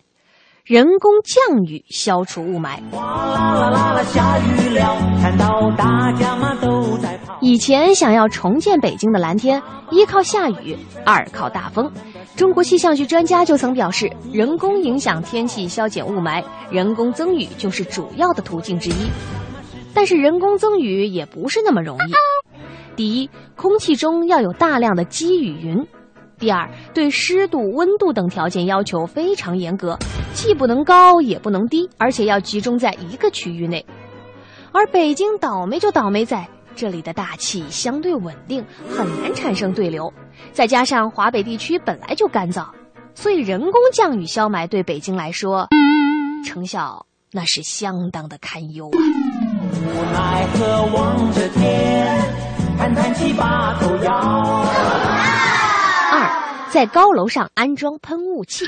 [0.65, 2.79] 人工降雨消除雾霾。
[2.91, 7.37] 哗啦啦啦啦，下雨了，看到大家嘛都在跑。
[7.41, 9.61] 以前想要重建北京的蓝天，
[9.91, 11.91] 一靠下雨，二靠大风。
[12.35, 19.07] 中国气象局专家就曾表示，人工影响天气消减雾霾，人工增雨就是主要的途径之一。
[19.93, 22.11] 但是人工增雨也不是那么容易。
[22.95, 25.85] 第一，空气中要有大量的积雨云；
[26.39, 29.99] 第二，对湿度、温度等条件要求非常严格，
[30.33, 33.85] 既不能高也不能低，而且要集中在一个区域内。
[34.71, 40.11] 而北京倒霉就倒霉在这里的大气相对稳定，很难产生对流，
[40.51, 42.65] 再加上华北地区本来就干燥，
[43.13, 45.67] 所以人工降雨消霾对北京来说，
[46.45, 48.99] 成效那是相当的堪忧啊。
[49.71, 52.21] 无奈何望着天，
[52.77, 54.65] 叹叹气把头摇。
[56.11, 58.65] 二，在高楼上安装喷雾器。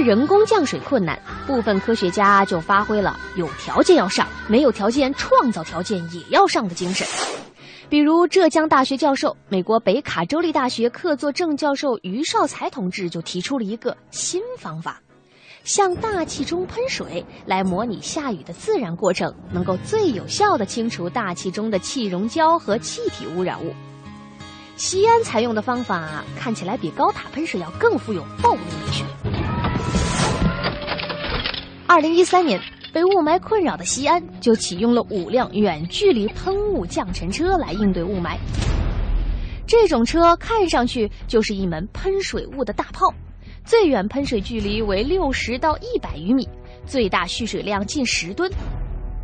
[0.00, 7.06] 人工降水困难，部分科学家就发挥了有条件要上，没有条件创造条件也要上的精神。
[7.88, 15.00] 比如浙江大学教授、美国北卡州立大学客座正教授于少才同志就提出了一个新方法，
[15.62, 23.72] 向大气中喷水来模拟下雨的自然过程，能够最有效地清除大气中的气溶胶和气体污染物。
[24.74, 29.65] 西安采用的方法看起来比高塔喷水要更富有暴力美学。
[31.88, 32.60] 二零一三年，
[32.92, 38.36] 被雾霾困扰的西安就启用了五辆远距离喷雾降尘车来应对雾霾。
[39.68, 43.14] 这种车看上去就是一门喷水雾的大炮，
[43.64, 46.48] 最远喷水距离为六十到一百余米，
[46.86, 48.50] 最大蓄水量近十吨。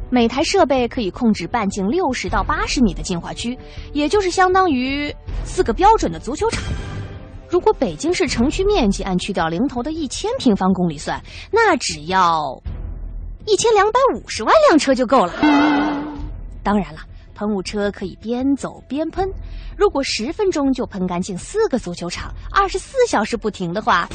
[0.09, 3.59] 每台设备可以控制半径六十到八十米的净化区，
[3.93, 5.13] 也就是相当于
[5.45, 6.63] 四个标准的足球场。
[7.53, 12.59] 如果北京市城区面积按去掉零头的一千平方公里算，那只要
[13.45, 15.35] 一千两百五十万辆车就够了。
[16.63, 17.01] 当然了，
[17.35, 19.29] 喷雾车可以边走边喷，
[19.77, 24.09] 如果十分钟就喷干净四个足球场，二十四小时不停的话，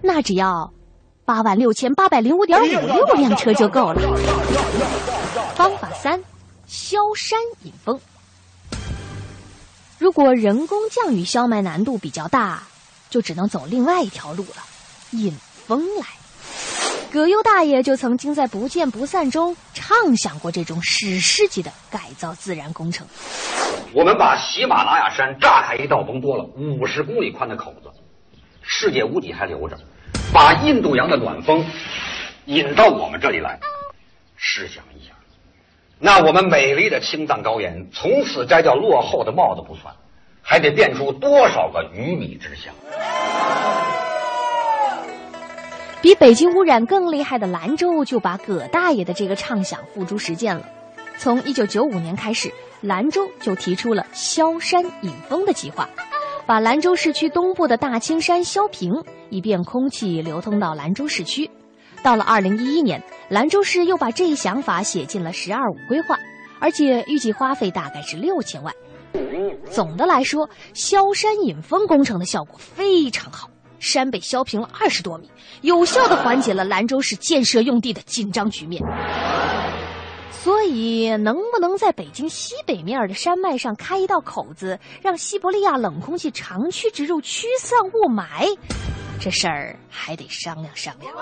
[0.00, 0.72] 那只要
[1.26, 4.00] 八万六千八百零五点五六辆车就够了。
[5.54, 6.18] 方法三，
[6.64, 8.00] 萧山引风。
[9.98, 12.64] 如果人工降雨消霾难度比较大，
[13.08, 14.62] 就只能走另外一条路了，
[15.12, 15.32] 引
[15.66, 16.06] 风来。
[17.10, 23.06] 葛优大爷就曾经在《不见不散》中畅想过这种史诗级的改造自然工程。
[23.94, 27.88] 我们把喜马拉雅山炸开一道甭多了五十公里宽的口子，
[28.60, 29.78] 世界屋脊还留着，
[30.30, 31.64] 把印度洋的暖风
[32.44, 33.58] 引到我们这里来。
[34.36, 34.84] 试想，
[35.98, 39.94] 那我们美丽的青藏高原从此摘掉落后的帽子不算，
[40.42, 42.74] 还得变出多少个鱼米之乡？
[46.02, 50.68] 比北京污染更厉害的兰州就把葛大爷的这个畅想付诸实践了。
[51.16, 55.88] 从一九九五年开始，兰州就提出了消山引风的计划，
[56.44, 61.50] 把兰州市区东部的大青山削平，以便空气流通到兰州市区。
[62.02, 66.16] 到了二零一一年，兰州市又把这一想法写进了“十二五”规划，
[66.60, 68.72] 而且预计花费大概是六千万。
[69.70, 75.28] 总的来说，消山引风工程的效果非常好，山被削平了二十多米，
[75.62, 78.82] 有效的缓解了兰州市建设用地的紧张局面。
[80.30, 88.56] 所以，能不能在北京西北面的山脉上开一道口子，让西伯利亚冷空气长驱直入，驱散雾霾？
[89.20, 91.12] 这事儿还得商量商量。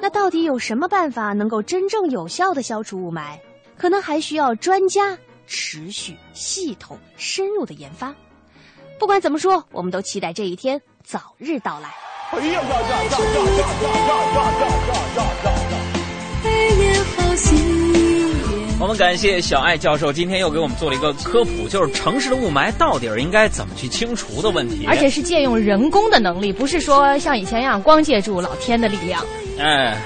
[0.00, 3.38] 那到底有什么办法能够真正有效的消除雾霾？
[3.76, 5.16] 可能还需要专家
[5.46, 8.14] 持续、系统、深入的研发。
[8.98, 11.94] 不管怎么说，我们都期待这一天早日到来。
[12.30, 13.20] 哎呀呀呀呀呀呀
[13.96, 14.78] 呀呀呀
[18.80, 24.86] 我们感谢小爱教授今天又给我们做了一个科普，就是城市的雾霾到底儿应该怎么去清除的问题。
[24.86, 29.20] 而且是借用人工的能力，不是说像以前一样光借助老天的力量。
[29.58, 30.00] 哎，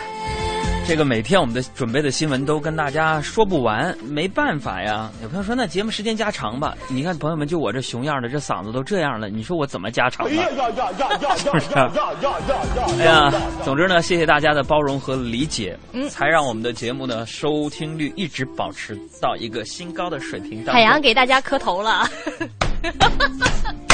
[0.84, 5.10] 这个每天我们的准备的新闻都跟大家说不完，没办法呀。
[5.22, 10.26] 有朋友说那节目时间加长吧，你看朋友们就我这熊样的，这嗓子都这样了，你说我怎么加长？
[10.26, 12.86] 哎呀呀呀呀呀呀呀呀呀！
[12.98, 13.32] 哎呀，
[13.64, 15.78] 总之呢，谢谢大家的包容和理解，
[16.10, 20.62] 才让我们的节目呢收听率一直保持到一个新高的水平。
[20.66, 22.06] 海洋给大家磕头了。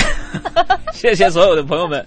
[0.92, 2.04] 谢谢所有的朋友们，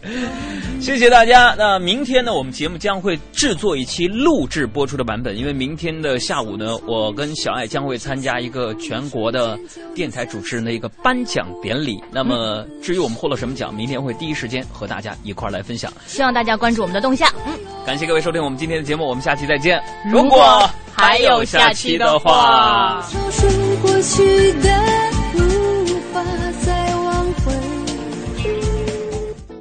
[0.81, 1.55] 谢谢大家。
[1.57, 9.57] 那明天呢，我们节目将会制作一期录制播出的版本，因为明天的下午呢，我跟小爱将会参加一个全国的
[9.95, 12.01] 电台主持人的一个颁奖典礼。
[12.11, 15.91] 那么，至于我们获了什么奖，明天会第一时间和大家一块儿来分享。
[16.05, 17.29] 希望大家关注我们的动向。
[17.47, 17.53] 嗯，
[17.85, 19.81] 感谢各位收听我们今天的节目，我们下期再见。
[20.11, 23.49] 如果还有下期的话说
[23.81, 24.69] 过去的。